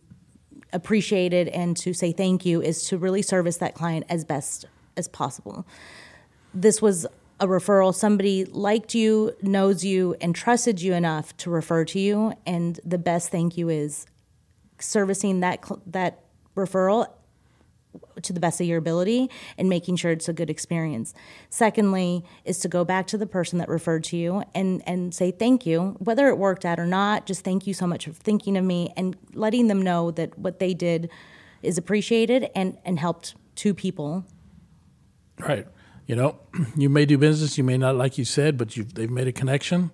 appreciate 0.74 1.34
it 1.34 1.48
and 1.50 1.76
to 1.78 1.94
say 1.94 2.12
thank 2.12 2.46
you 2.46 2.62
is 2.62 2.84
to 2.88 2.98
really 2.98 3.22
service 3.22 3.58
that 3.58 3.74
client 3.74 4.06
as 4.10 4.24
best 4.24 4.66
as 4.96 5.08
possible. 5.08 5.66
This 6.54 6.82
was 6.82 7.06
a 7.40 7.48
referral. 7.48 7.94
Somebody 7.94 8.46
liked 8.46 8.94
you, 8.94 9.36
knows 9.42 9.84
you, 9.84 10.16
and 10.22 10.36
trusted 10.36 10.82
you 10.82 10.94
enough 10.94 11.36
to 11.38 11.50
refer 11.50 11.84
to 11.86 12.00
you. 12.00 12.34
And 12.46 12.80
the 12.86 13.00
best 13.00 13.30
thank 13.30 13.58
you 13.58 13.70
is 13.70 14.06
servicing 14.80 15.40
that 15.42 15.64
that 15.88 16.24
referral 16.56 17.08
to 18.22 18.34
the 18.34 18.40
best 18.40 18.62
of 18.62 18.68
your 18.68 18.78
ability 18.78 19.30
and 19.58 19.70
making 19.70 19.96
sure 19.96 20.12
it's 20.12 20.30
a 20.30 20.34
good 20.34 20.50
experience. 20.50 21.14
Secondly, 21.50 22.24
is 22.46 22.60
to 22.60 22.68
go 22.68 22.84
back 22.84 23.08
to 23.08 23.18
the 23.18 23.26
person 23.26 23.60
that 23.60 23.70
referred 23.70 24.04
to 24.06 24.18
you 24.18 24.44
and 24.54 24.82
and 24.88 25.14
say 25.14 25.32
thank 25.32 25.66
you, 25.66 25.96
whether 26.00 26.28
it 26.28 26.38
worked 26.38 26.66
out 26.66 26.80
or 26.80 26.86
not. 26.86 27.26
Just 27.26 27.44
thank 27.44 27.68
you 27.68 27.74
so 27.74 27.88
much 27.88 28.06
for 28.06 28.12
thinking 28.12 28.58
of 28.58 28.64
me 28.64 28.94
and 28.96 29.18
letting 29.34 29.68
them 29.68 29.82
know 29.82 30.12
that 30.12 30.38
what 30.38 30.60
they 30.60 30.74
did 30.74 31.10
is 31.62 31.78
appreciated 31.78 32.50
and 32.56 32.78
and 32.86 33.00
helped 33.00 33.36
two 33.56 33.74
people. 33.74 34.26
Right. 35.40 35.68
You 36.08 36.16
know, 36.16 36.40
you 36.76 36.90
may 36.90 37.06
do 37.06 37.18
business, 37.18 37.58
you 37.58 37.64
may 37.64 37.78
not 37.78 37.96
like 37.96 38.18
you 38.18 38.26
said, 38.26 38.58
but 38.58 38.78
you've 38.78 38.94
they've 38.94 39.10
made 39.10 39.28
a 39.28 39.32
connection, 39.32 39.92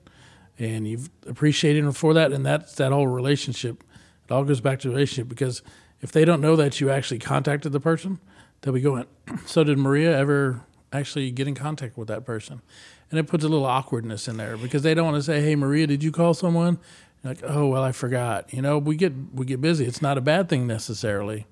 and 0.57 0.87
you've 0.87 1.09
appreciated 1.25 1.83
them 1.83 1.93
for 1.93 2.13
that, 2.13 2.31
and 2.31 2.45
that's 2.45 2.75
that 2.75 2.91
whole 2.91 3.07
relationship. 3.07 3.83
It 4.25 4.31
all 4.31 4.43
goes 4.43 4.59
back 4.59 4.79
to 4.79 4.89
relationship 4.89 5.29
because 5.29 5.61
if 6.01 6.11
they 6.11 6.25
don't 6.25 6.41
know 6.41 6.55
that 6.55 6.79
you 6.79 6.89
actually 6.89 7.19
contacted 7.19 7.71
the 7.71 7.79
person, 7.79 8.19
they'll 8.61 8.73
be 8.73 8.81
going, 8.81 9.05
So 9.45 9.63
did 9.63 9.77
Maria 9.77 10.17
ever 10.17 10.61
actually 10.91 11.31
get 11.31 11.47
in 11.47 11.55
contact 11.55 11.97
with 11.97 12.07
that 12.07 12.25
person? 12.25 12.61
And 13.09 13.19
it 13.19 13.27
puts 13.27 13.43
a 13.43 13.47
little 13.47 13.65
awkwardness 13.65 14.27
in 14.27 14.37
there 14.37 14.57
because 14.57 14.83
they 14.83 14.93
don't 14.93 15.05
want 15.05 15.17
to 15.17 15.23
say, 15.23 15.41
Hey, 15.41 15.55
Maria, 15.55 15.87
did 15.87 16.03
you 16.03 16.11
call 16.11 16.33
someone? 16.33 16.79
Like, 17.23 17.39
oh 17.43 17.67
well, 17.67 17.83
I 17.83 17.91
forgot. 17.91 18.53
You 18.53 18.61
know, 18.61 18.77
we 18.77 18.95
get 18.95 19.13
we 19.33 19.45
get 19.45 19.59
busy. 19.59 19.85
It's 19.85 20.01
not 20.01 20.17
a 20.17 20.21
bad 20.21 20.49
thing 20.49 20.67
necessarily, 20.67 21.45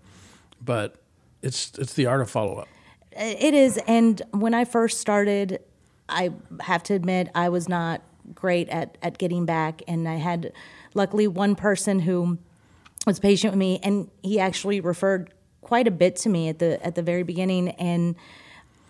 but 0.61 0.95
it's 1.41 1.71
it's 1.77 1.93
the 1.93 2.05
art 2.05 2.21
of 2.21 2.29
follow 2.29 2.55
up. 2.55 2.67
It 3.11 3.53
is, 3.53 3.77
and 3.87 4.21
when 4.31 4.53
I 4.53 4.65
first 4.65 4.99
started, 4.99 5.59
I 6.07 6.31
have 6.61 6.83
to 6.83 6.93
admit 6.93 7.29
I 7.33 7.49
was 7.49 7.67
not 7.67 8.01
great 8.33 8.69
at 8.69 8.97
at 9.01 9.17
getting 9.17 9.45
back, 9.45 9.81
and 9.87 10.07
I 10.07 10.15
had 10.15 10.53
luckily 10.93 11.27
one 11.27 11.55
person 11.55 11.99
who 11.99 12.37
was 13.05 13.19
patient 13.19 13.53
with 13.53 13.59
me, 13.59 13.79
and 13.83 14.09
he 14.23 14.39
actually 14.39 14.79
referred 14.79 15.33
quite 15.61 15.87
a 15.87 15.91
bit 15.91 16.15
to 16.15 16.29
me 16.29 16.49
at 16.49 16.59
the 16.59 16.83
at 16.85 16.95
the 16.95 17.01
very 17.01 17.23
beginning, 17.23 17.69
and 17.69 18.15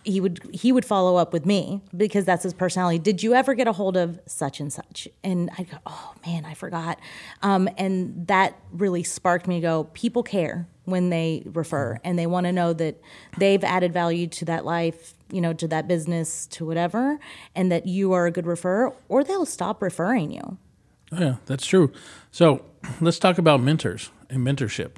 he 0.03 0.21
would 0.21 0.39
he 0.53 0.71
would 0.71 0.85
follow 0.85 1.15
up 1.15 1.33
with 1.33 1.45
me 1.45 1.81
because 1.95 2.25
that's 2.25 2.43
his 2.43 2.53
personality. 2.53 2.99
Did 2.99 3.23
you 3.23 3.33
ever 3.33 3.55
get 3.55 3.67
a 3.67 3.73
hold 3.73 3.97
of 3.97 4.19
such 4.27 4.59
and 4.59 4.71
such? 4.71 5.07
And 5.23 5.49
I 5.57 5.63
go, 5.63 5.77
oh 5.85 6.13
man, 6.25 6.45
I 6.45 6.53
forgot. 6.53 6.99
Um, 7.41 7.67
and 7.77 8.27
that 8.27 8.57
really 8.71 9.03
sparked 9.03 9.47
me 9.47 9.55
to 9.55 9.61
go. 9.61 9.83
People 9.93 10.21
care 10.21 10.67
when 10.85 11.09
they 11.09 11.43
refer, 11.45 11.99
and 12.03 12.19
they 12.19 12.27
want 12.27 12.45
to 12.45 12.51
know 12.51 12.71
that 12.73 13.01
they've 13.39 13.63
added 13.63 13.91
value 13.91 14.27
to 14.27 14.45
that 14.45 14.63
life, 14.63 15.15
you 15.31 15.41
know, 15.41 15.53
to 15.53 15.67
that 15.67 15.87
business, 15.87 16.45
to 16.47 16.65
whatever, 16.65 17.19
and 17.55 17.71
that 17.71 17.87
you 17.87 18.13
are 18.13 18.27
a 18.27 18.31
good 18.31 18.45
referrer, 18.45 18.93
or 19.09 19.23
they'll 19.23 19.47
stop 19.47 19.81
referring 19.81 20.31
you. 20.31 20.59
Oh, 21.11 21.19
yeah, 21.19 21.35
that's 21.45 21.65
true. 21.65 21.91
So 22.31 22.65
let's 23.01 23.19
talk 23.19 23.37
about 23.37 23.61
mentors 23.61 24.09
and 24.29 24.45
mentorship. 24.45 24.97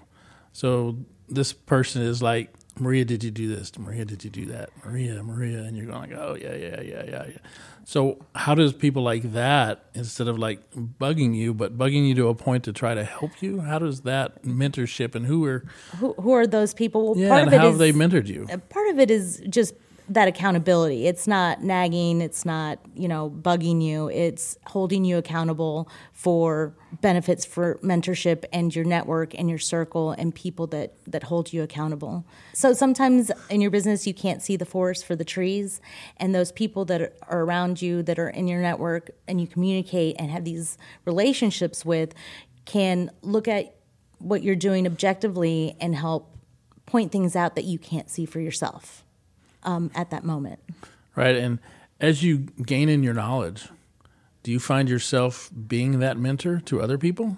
So 0.53 0.97
this 1.29 1.53
person 1.53 2.01
is 2.01 2.21
like, 2.21 2.53
Maria, 2.79 3.05
did 3.05 3.23
you 3.23 3.31
do 3.31 3.53
this? 3.53 3.77
Maria, 3.77 4.05
did 4.05 4.23
you 4.23 4.29
do 4.29 4.45
that? 4.47 4.69
Maria, 4.85 5.21
Maria, 5.23 5.63
and 5.63 5.75
you're 5.75 5.87
going 5.87 6.11
like, 6.11 6.19
oh 6.19 6.37
yeah, 6.39 6.53
yeah, 6.53 6.81
yeah, 6.81 7.03
yeah, 7.05 7.25
yeah. 7.27 7.37
So 7.85 8.19
how 8.35 8.53
does 8.53 8.73
people 8.73 9.01
like 9.01 9.31
that 9.33 9.85
instead 9.93 10.27
of 10.27 10.37
like 10.37 10.59
bugging 10.75 11.35
you, 11.35 11.53
but 11.53 11.77
bugging 11.77 12.07
you 12.07 12.15
to 12.15 12.27
a 12.27 12.35
point 12.35 12.65
to 12.65 12.73
try 12.73 12.93
to 12.93 13.03
help 13.03 13.41
you? 13.41 13.61
How 13.61 13.79
does 13.79 14.01
that 14.01 14.43
mentorship 14.43 15.15
and 15.15 15.25
who 15.25 15.45
are 15.45 15.65
who, 15.97 16.13
who 16.13 16.33
are 16.33 16.45
those 16.45 16.73
people? 16.73 17.13
Well, 17.13 17.17
yeah, 17.17 17.29
part 17.29 17.41
and 17.41 17.47
of 17.47 17.53
it 17.53 17.59
how 17.59 17.67
is, 17.67 17.71
have 17.71 17.79
they 17.79 17.93
mentored 17.93 18.27
you? 18.27 18.45
Uh, 18.51 18.57
part 18.57 18.89
of 18.89 18.99
it 18.99 19.09
is 19.09 19.41
just 19.49 19.73
that 20.09 20.27
accountability. 20.27 21.05
It's 21.05 21.27
not 21.27 21.61
nagging, 21.61 22.21
it's 22.21 22.45
not, 22.45 22.79
you 22.95 23.07
know, 23.07 23.29
bugging 23.29 23.83
you. 23.83 24.09
It's 24.09 24.57
holding 24.67 25.03
you 25.03 25.17
accountable 25.17 25.89
for 26.13 26.73
benefits 27.01 27.43
for 27.43 27.75
mentorship 27.83 28.45
and 28.53 28.73
your 28.73 28.85
network 28.85 29.37
and 29.37 29.49
your 29.49 29.59
circle 29.59 30.11
and 30.11 30.33
people 30.33 30.67
that 30.67 30.93
that 31.07 31.23
hold 31.23 31.51
you 31.51 31.61
accountable. 31.61 32.25
So 32.53 32.71
sometimes 32.73 33.31
in 33.49 33.59
your 33.59 33.71
business 33.71 34.07
you 34.07 34.13
can't 34.13 34.41
see 34.41 34.55
the 34.55 34.65
forest 34.65 35.05
for 35.05 35.15
the 35.15 35.25
trees 35.25 35.81
and 36.15 36.33
those 36.33 36.51
people 36.53 36.85
that 36.85 37.01
are 37.01 37.41
around 37.41 37.81
you 37.81 38.01
that 38.03 38.17
are 38.17 38.29
in 38.29 38.47
your 38.47 38.61
network 38.61 39.11
and 39.27 39.41
you 39.41 39.47
communicate 39.47 40.15
and 40.19 40.31
have 40.31 40.45
these 40.45 40.77
relationships 41.03 41.83
with 41.83 42.13
can 42.65 43.11
look 43.21 43.47
at 43.47 43.75
what 44.19 44.41
you're 44.41 44.55
doing 44.55 44.85
objectively 44.85 45.75
and 45.81 45.95
help 45.95 46.33
point 46.85 47.11
things 47.11 47.35
out 47.35 47.55
that 47.55 47.65
you 47.65 47.77
can't 47.77 48.09
see 48.09 48.25
for 48.25 48.39
yourself 48.39 49.03
um, 49.63 49.91
at 49.95 50.09
that 50.11 50.23
moment. 50.23 50.59
Right. 51.15 51.35
And 51.35 51.59
as 51.99 52.23
you 52.23 52.39
gain 52.63 52.89
in 52.89 53.03
your 53.03 53.13
knowledge, 53.13 53.69
do 54.43 54.51
you 54.51 54.59
find 54.59 54.87
yourself 54.87 55.49
being 55.67 55.99
that 55.99 56.17
mentor 56.17 56.59
to 56.61 56.81
other 56.81 56.97
people? 56.97 57.37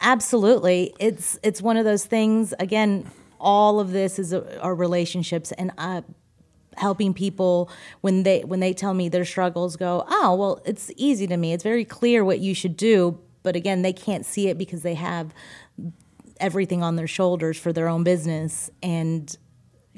Absolutely. 0.00 0.94
It's 0.98 1.38
it's 1.42 1.62
one 1.62 1.76
of 1.76 1.84
those 1.84 2.04
things. 2.04 2.54
Again, 2.58 3.10
all 3.38 3.80
of 3.80 3.92
this 3.92 4.18
is 4.18 4.32
our 4.34 4.74
relationships, 4.74 5.52
and 5.52 5.72
uh, 5.78 6.02
helping 6.76 7.14
people 7.14 7.70
when 8.00 8.22
they 8.22 8.40
when 8.40 8.60
they 8.60 8.72
tell 8.72 8.94
me 8.94 9.08
their 9.08 9.24
struggles. 9.24 9.76
Go, 9.76 10.04
oh 10.08 10.34
well, 10.34 10.62
it's 10.64 10.90
easy 10.96 11.26
to 11.26 11.36
me. 11.36 11.52
It's 11.52 11.62
very 11.62 11.84
clear 11.84 12.24
what 12.24 12.40
you 12.40 12.54
should 12.54 12.76
do. 12.76 13.18
But 13.42 13.56
again, 13.56 13.82
they 13.82 13.92
can't 13.92 14.26
see 14.26 14.48
it 14.48 14.58
because 14.58 14.82
they 14.82 14.94
have 14.94 15.32
everything 16.38 16.82
on 16.82 16.96
their 16.96 17.06
shoulders 17.06 17.58
for 17.58 17.72
their 17.72 17.88
own 17.88 18.02
business, 18.02 18.70
and 18.82 19.36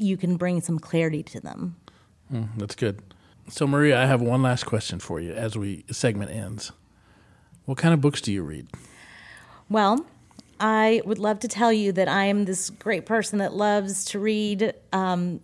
you 0.02 0.16
can 0.16 0.36
bring 0.36 0.60
some 0.60 0.78
clarity 0.78 1.22
to 1.22 1.40
them. 1.40 1.76
Mm, 2.32 2.48
that's 2.56 2.74
good. 2.74 3.02
So, 3.48 3.66
Maria, 3.66 4.00
I 4.00 4.06
have 4.06 4.20
one 4.20 4.42
last 4.42 4.64
question 4.64 4.98
for 4.98 5.20
you 5.20 5.32
as 5.32 5.56
we 5.56 5.84
segment 5.90 6.30
ends. 6.30 6.72
What 7.64 7.78
kind 7.78 7.92
of 7.94 8.00
books 8.00 8.20
do 8.20 8.32
you 8.32 8.42
read? 8.42 8.68
Well, 9.68 10.06
I 10.60 11.02
would 11.04 11.18
love 11.18 11.40
to 11.40 11.48
tell 11.48 11.72
you 11.72 11.92
that 11.92 12.08
I 12.08 12.26
am 12.26 12.44
this 12.44 12.70
great 12.70 13.06
person 13.06 13.38
that 13.38 13.52
loves 13.54 14.04
to 14.06 14.18
read 14.18 14.74
um, 14.92 15.40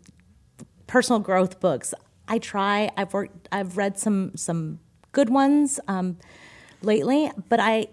personal 0.87 1.21
growth 1.21 1.61
books. 1.61 1.93
I 2.29 2.39
try. 2.39 2.91
I've 2.97 3.13
worked. 3.13 3.49
I've 3.51 3.77
read 3.77 3.99
some 3.99 4.37
some 4.37 4.81
good 5.13 5.31
ones 5.31 5.81
um, 5.89 6.19
lately, 6.83 7.31
but 7.49 7.59
I 7.59 7.89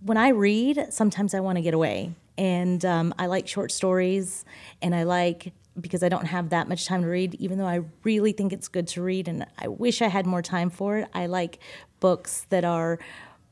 when 0.00 0.16
I 0.16 0.28
read, 0.28 0.88
sometimes 0.90 1.34
I 1.34 1.40
want 1.40 1.56
to 1.56 1.62
get 1.62 1.74
away, 1.74 2.14
and 2.36 2.84
um, 2.84 3.14
I 3.18 3.26
like 3.26 3.48
short 3.48 3.72
stories, 3.72 4.44
and 4.82 4.94
I 4.94 5.04
like 5.04 5.52
because 5.80 6.02
I 6.02 6.08
don't 6.08 6.26
have 6.26 6.50
that 6.50 6.68
much 6.68 6.86
time 6.86 7.02
to 7.02 7.08
read, 7.08 7.34
even 7.34 7.58
though 7.58 7.66
I 7.66 7.80
really 8.02 8.32
think 8.32 8.52
it's 8.52 8.68
good 8.68 8.86
to 8.88 9.02
read 9.02 9.28
and 9.28 9.46
I 9.58 9.68
wish 9.68 10.02
I 10.02 10.08
had 10.08 10.26
more 10.26 10.42
time 10.42 10.70
for 10.70 10.98
it. 10.98 11.08
I 11.12 11.26
like 11.26 11.58
books 12.00 12.46
that 12.50 12.64
are 12.64 12.98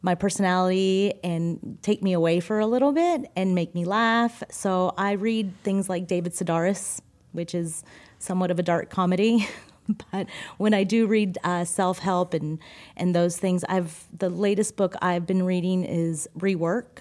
my 0.02 0.14
personality 0.14 1.14
and 1.24 1.78
take 1.80 2.02
me 2.02 2.12
away 2.12 2.40
for 2.40 2.58
a 2.58 2.66
little 2.66 2.92
bit 2.92 3.24
and 3.36 3.54
make 3.54 3.74
me 3.74 3.84
laugh. 3.84 4.42
So 4.50 4.92
I 4.98 5.12
read 5.12 5.52
things 5.62 5.88
like 5.88 6.06
David 6.06 6.32
Sedaris, 6.32 7.00
which 7.32 7.54
is 7.54 7.82
somewhat 8.18 8.50
of 8.50 8.58
a 8.58 8.62
dark 8.62 8.90
comedy. 8.90 9.48
but 10.12 10.26
when 10.58 10.74
I 10.74 10.84
do 10.84 11.06
read 11.06 11.38
uh, 11.42 11.64
self 11.64 11.98
help 11.98 12.34
and 12.34 12.58
and 12.96 13.14
those 13.14 13.38
things, 13.38 13.64
I've 13.64 14.06
the 14.16 14.28
latest 14.28 14.76
book 14.76 14.94
I've 15.00 15.26
been 15.26 15.42
reading 15.42 15.84
is 15.84 16.28
Rework. 16.38 16.98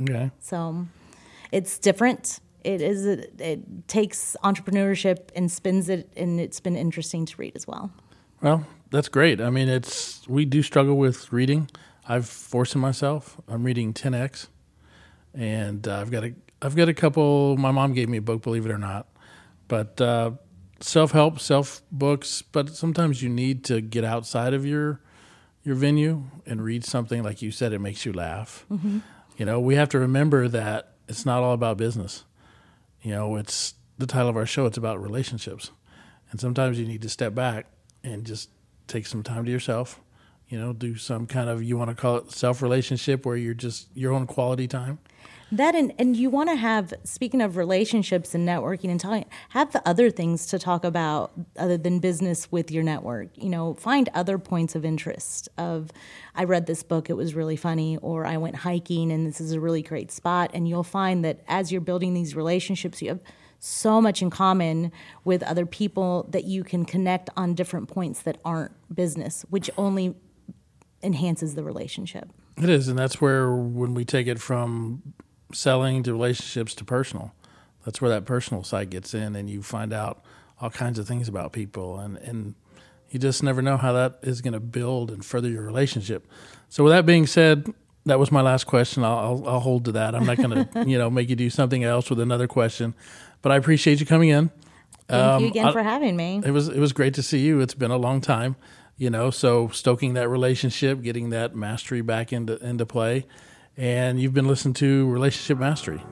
Okay. 0.00 0.30
So 0.40 0.86
it's 1.52 1.78
different 1.78 2.40
it 2.66 2.82
is 2.82 3.06
it 3.06 3.88
takes 3.88 4.36
entrepreneurship 4.42 5.30
and 5.36 5.50
spins 5.50 5.88
it, 5.88 6.12
and 6.16 6.40
it's 6.40 6.58
been 6.58 6.76
interesting 6.76 7.24
to 7.26 7.36
read 7.36 7.54
as 7.54 7.66
well. 7.66 7.92
Well, 8.42 8.66
that's 8.90 9.08
great. 9.08 9.40
I 9.40 9.50
mean, 9.50 9.68
it's 9.68 10.26
we 10.28 10.44
do 10.44 10.62
struggle 10.62 10.96
with 10.96 11.32
reading. 11.32 11.70
I've 12.08 12.28
forced 12.28 12.76
myself. 12.76 13.40
I'm 13.48 13.62
reading 13.62 13.92
10x, 13.92 14.48
and 15.32 15.86
uh, 15.86 16.00
I've 16.00 16.10
got 16.10 16.24
a 16.24 16.34
I've 16.60 16.74
got 16.74 16.88
a 16.88 16.94
couple. 16.94 17.56
My 17.56 17.70
mom 17.70 17.92
gave 17.92 18.08
me 18.08 18.18
a 18.18 18.22
book, 18.22 18.42
believe 18.42 18.66
it 18.66 18.72
or 18.72 18.78
not, 18.78 19.06
but 19.68 20.00
uh, 20.00 20.32
self 20.80 21.12
help, 21.12 21.38
self 21.38 21.82
books. 21.92 22.42
But 22.42 22.70
sometimes 22.70 23.22
you 23.22 23.28
need 23.28 23.64
to 23.64 23.80
get 23.80 24.04
outside 24.04 24.54
of 24.54 24.66
your 24.66 25.00
your 25.62 25.76
venue 25.76 26.24
and 26.44 26.64
read 26.64 26.84
something 26.84 27.22
like 27.22 27.42
you 27.42 27.52
said. 27.52 27.72
It 27.72 27.78
makes 27.78 28.04
you 28.04 28.12
laugh. 28.12 28.66
Mm-hmm. 28.72 28.98
You 29.36 29.46
know, 29.46 29.60
we 29.60 29.76
have 29.76 29.88
to 29.90 30.00
remember 30.00 30.48
that 30.48 30.94
it's 31.06 31.24
not 31.24 31.44
all 31.44 31.52
about 31.52 31.76
business. 31.76 32.24
You 33.06 33.12
know, 33.12 33.36
it's 33.36 33.74
the 33.98 34.06
title 34.08 34.28
of 34.28 34.36
our 34.36 34.46
show. 34.46 34.66
It's 34.66 34.76
about 34.76 35.00
relationships, 35.00 35.70
and 36.32 36.40
sometimes 36.40 36.76
you 36.76 36.84
need 36.84 37.02
to 37.02 37.08
step 37.08 37.36
back 37.36 37.66
and 38.02 38.26
just 38.26 38.50
take 38.88 39.06
some 39.06 39.22
time 39.22 39.44
to 39.44 39.50
yourself. 39.52 40.00
You 40.48 40.60
know, 40.60 40.72
do 40.72 40.96
some 40.96 41.26
kind 41.26 41.48
of 41.48 41.62
you 41.62 41.76
want 41.76 41.90
to 41.90 41.96
call 41.96 42.16
it 42.16 42.30
self 42.30 42.62
relationship 42.62 43.26
where 43.26 43.36
you're 43.36 43.54
just 43.54 43.88
your 43.94 44.12
own 44.12 44.26
quality 44.26 44.68
time. 44.68 44.98
That 45.52 45.76
and, 45.76 45.92
and 45.96 46.16
you 46.16 46.28
want 46.28 46.50
to 46.50 46.56
have 46.56 46.92
speaking 47.04 47.40
of 47.40 47.56
relationships 47.56 48.34
and 48.34 48.48
networking 48.48 48.90
and 48.90 48.98
talking 48.98 49.26
have 49.50 49.72
the 49.72 49.86
other 49.88 50.10
things 50.10 50.46
to 50.46 50.58
talk 50.58 50.84
about 50.84 51.32
other 51.56 51.76
than 51.76 52.00
business 52.00 52.50
with 52.50 52.72
your 52.72 52.82
network. 52.82 53.28
You 53.34 53.50
know, 53.50 53.74
find 53.74 54.08
other 54.12 54.38
points 54.38 54.74
of 54.74 54.84
interest 54.84 55.48
of 55.56 55.90
I 56.34 56.44
read 56.44 56.66
this 56.66 56.82
book, 56.82 57.08
it 57.10 57.14
was 57.14 57.34
really 57.34 57.54
funny, 57.54 57.96
or 57.98 58.26
I 58.26 58.38
went 58.38 58.56
hiking 58.56 59.12
and 59.12 59.24
this 59.24 59.40
is 59.40 59.52
a 59.52 59.60
really 59.60 59.82
great 59.82 60.10
spot. 60.10 60.50
And 60.52 60.68
you'll 60.68 60.82
find 60.82 61.24
that 61.24 61.40
as 61.46 61.70
you're 61.70 61.80
building 61.80 62.12
these 62.14 62.34
relationships, 62.34 63.00
you 63.00 63.10
have 63.10 63.20
so 63.58 64.00
much 64.00 64.22
in 64.22 64.30
common 64.30 64.90
with 65.24 65.42
other 65.44 65.64
people 65.64 66.26
that 66.30 66.44
you 66.44 66.64
can 66.64 66.84
connect 66.84 67.30
on 67.36 67.54
different 67.54 67.88
points 67.88 68.22
that 68.22 68.38
aren't 68.44 68.72
business, 68.94 69.44
which 69.48 69.70
only 69.78 70.14
enhances 71.02 71.54
the 71.54 71.62
relationship. 71.62 72.30
It 72.56 72.68
is, 72.68 72.88
and 72.88 72.98
that's 72.98 73.20
where 73.20 73.52
when 73.52 73.94
we 73.94 74.04
take 74.04 74.26
it 74.26 74.40
from 74.40 75.14
selling 75.52 76.02
to 76.04 76.12
relationships 76.12 76.74
to 76.76 76.84
personal. 76.84 77.32
That's 77.84 78.00
where 78.00 78.10
that 78.10 78.24
personal 78.24 78.64
side 78.64 78.90
gets 78.90 79.14
in, 79.14 79.36
and 79.36 79.48
you 79.48 79.62
find 79.62 79.92
out 79.92 80.24
all 80.60 80.70
kinds 80.70 80.98
of 80.98 81.06
things 81.06 81.28
about 81.28 81.52
people, 81.52 81.98
and 81.98 82.16
and 82.18 82.54
you 83.10 83.18
just 83.18 83.42
never 83.42 83.62
know 83.62 83.76
how 83.76 83.92
that 83.92 84.18
is 84.22 84.40
going 84.40 84.54
to 84.54 84.60
build 84.60 85.10
and 85.10 85.24
further 85.24 85.48
your 85.48 85.62
relationship. 85.62 86.26
So, 86.68 86.82
with 86.84 86.92
that 86.92 87.06
being 87.06 87.26
said, 87.26 87.72
that 88.06 88.18
was 88.18 88.32
my 88.32 88.40
last 88.40 88.64
question. 88.64 89.04
I'll 89.04 89.18
I'll, 89.18 89.48
I'll 89.48 89.60
hold 89.60 89.84
to 89.84 89.92
that. 89.92 90.14
I'm 90.14 90.26
not 90.26 90.36
going 90.38 90.66
to 90.72 90.84
you 90.88 90.98
know 90.98 91.10
make 91.10 91.28
you 91.28 91.36
do 91.36 91.50
something 91.50 91.84
else 91.84 92.10
with 92.10 92.20
another 92.20 92.46
question, 92.46 92.94
but 93.42 93.52
I 93.52 93.56
appreciate 93.56 94.00
you 94.00 94.06
coming 94.06 94.30
in. 94.30 94.50
Thank 95.08 95.22
um, 95.22 95.42
you 95.42 95.48
again 95.48 95.66
I, 95.66 95.72
for 95.72 95.82
having 95.82 96.16
me. 96.16 96.40
It 96.44 96.50
was 96.50 96.68
it 96.68 96.80
was 96.80 96.92
great 96.92 97.14
to 97.14 97.22
see 97.22 97.38
you. 97.38 97.60
It's 97.60 97.74
been 97.74 97.90
a 97.90 97.96
long 97.96 98.20
time, 98.20 98.56
you 98.96 99.10
know. 99.10 99.30
So 99.30 99.68
stoking 99.68 100.14
that 100.14 100.28
relationship, 100.28 101.02
getting 101.02 101.30
that 101.30 101.54
mastery 101.54 102.00
back 102.00 102.32
into 102.32 102.56
into 102.64 102.86
play 102.86 103.26
and 103.76 104.18
you've 104.18 104.32
been 104.32 104.48
listening 104.48 104.74
to 104.74 105.08
Relationship 105.10 105.58
Mastery. 105.58 106.02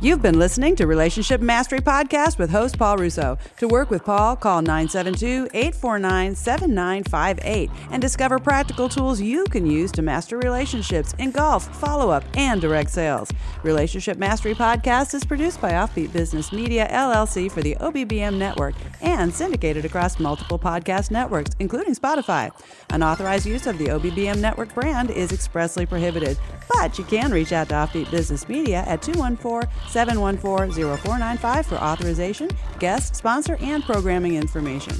You've 0.00 0.20
been 0.20 0.38
listening 0.38 0.76
to 0.76 0.86
Relationship 0.86 1.40
Mastery 1.40 1.78
Podcast 1.78 2.36
with 2.36 2.50
host 2.50 2.78
Paul 2.78 2.98
Russo. 2.98 3.38
To 3.58 3.68
work 3.68 3.90
with 3.90 4.04
Paul, 4.04 4.36
call 4.36 4.60
972 4.60 5.48
849 5.54 6.34
7958 6.34 7.70
and 7.90 8.02
discover 8.02 8.38
practical 8.38 8.88
tools 8.88 9.20
you 9.20 9.44
can 9.44 9.64
use 9.64 9.90
to 9.92 10.02
master 10.02 10.36
relationships 10.36 11.14
in 11.18 11.30
golf, 11.30 11.74
follow 11.76 12.10
up, 12.10 12.24
and 12.34 12.60
direct 12.60 12.90
sales. 12.90 13.30
Relationship 13.62 14.18
Mastery 14.18 14.52
Podcast 14.52 15.14
is 15.14 15.24
produced 15.24 15.60
by 15.62 15.70
Offbeat 15.70 16.12
Business 16.12 16.52
Media, 16.52 16.86
LLC, 16.90 17.50
for 17.50 17.62
the 17.62 17.76
OBBM 17.76 18.36
network 18.36 18.74
and 19.00 19.32
syndicated 19.32 19.86
across 19.86 20.18
multiple 20.18 20.58
podcast 20.58 21.10
networks, 21.10 21.52
including 21.60 21.94
Spotify. 21.94 22.50
Unauthorized 22.90 23.46
use 23.46 23.66
of 23.66 23.78
the 23.78 23.86
OBBM 23.86 24.38
network 24.38 24.74
brand 24.74 25.10
is 25.10 25.32
expressly 25.32 25.86
prohibited, 25.86 26.36
but 26.74 26.98
you 26.98 27.04
can 27.04 27.30
reach 27.30 27.52
out 27.52 27.68
to 27.70 27.74
Offbeat 27.74 28.10
Business 28.10 28.48
Media 28.48 28.84
at 28.86 29.00
214 29.00 29.70
714 29.94 30.72
0495 30.72 31.66
for 31.66 31.76
authorization, 31.76 32.50
guest, 32.80 33.14
sponsor, 33.14 33.56
and 33.60 33.84
programming 33.84 34.34
information. 34.34 34.96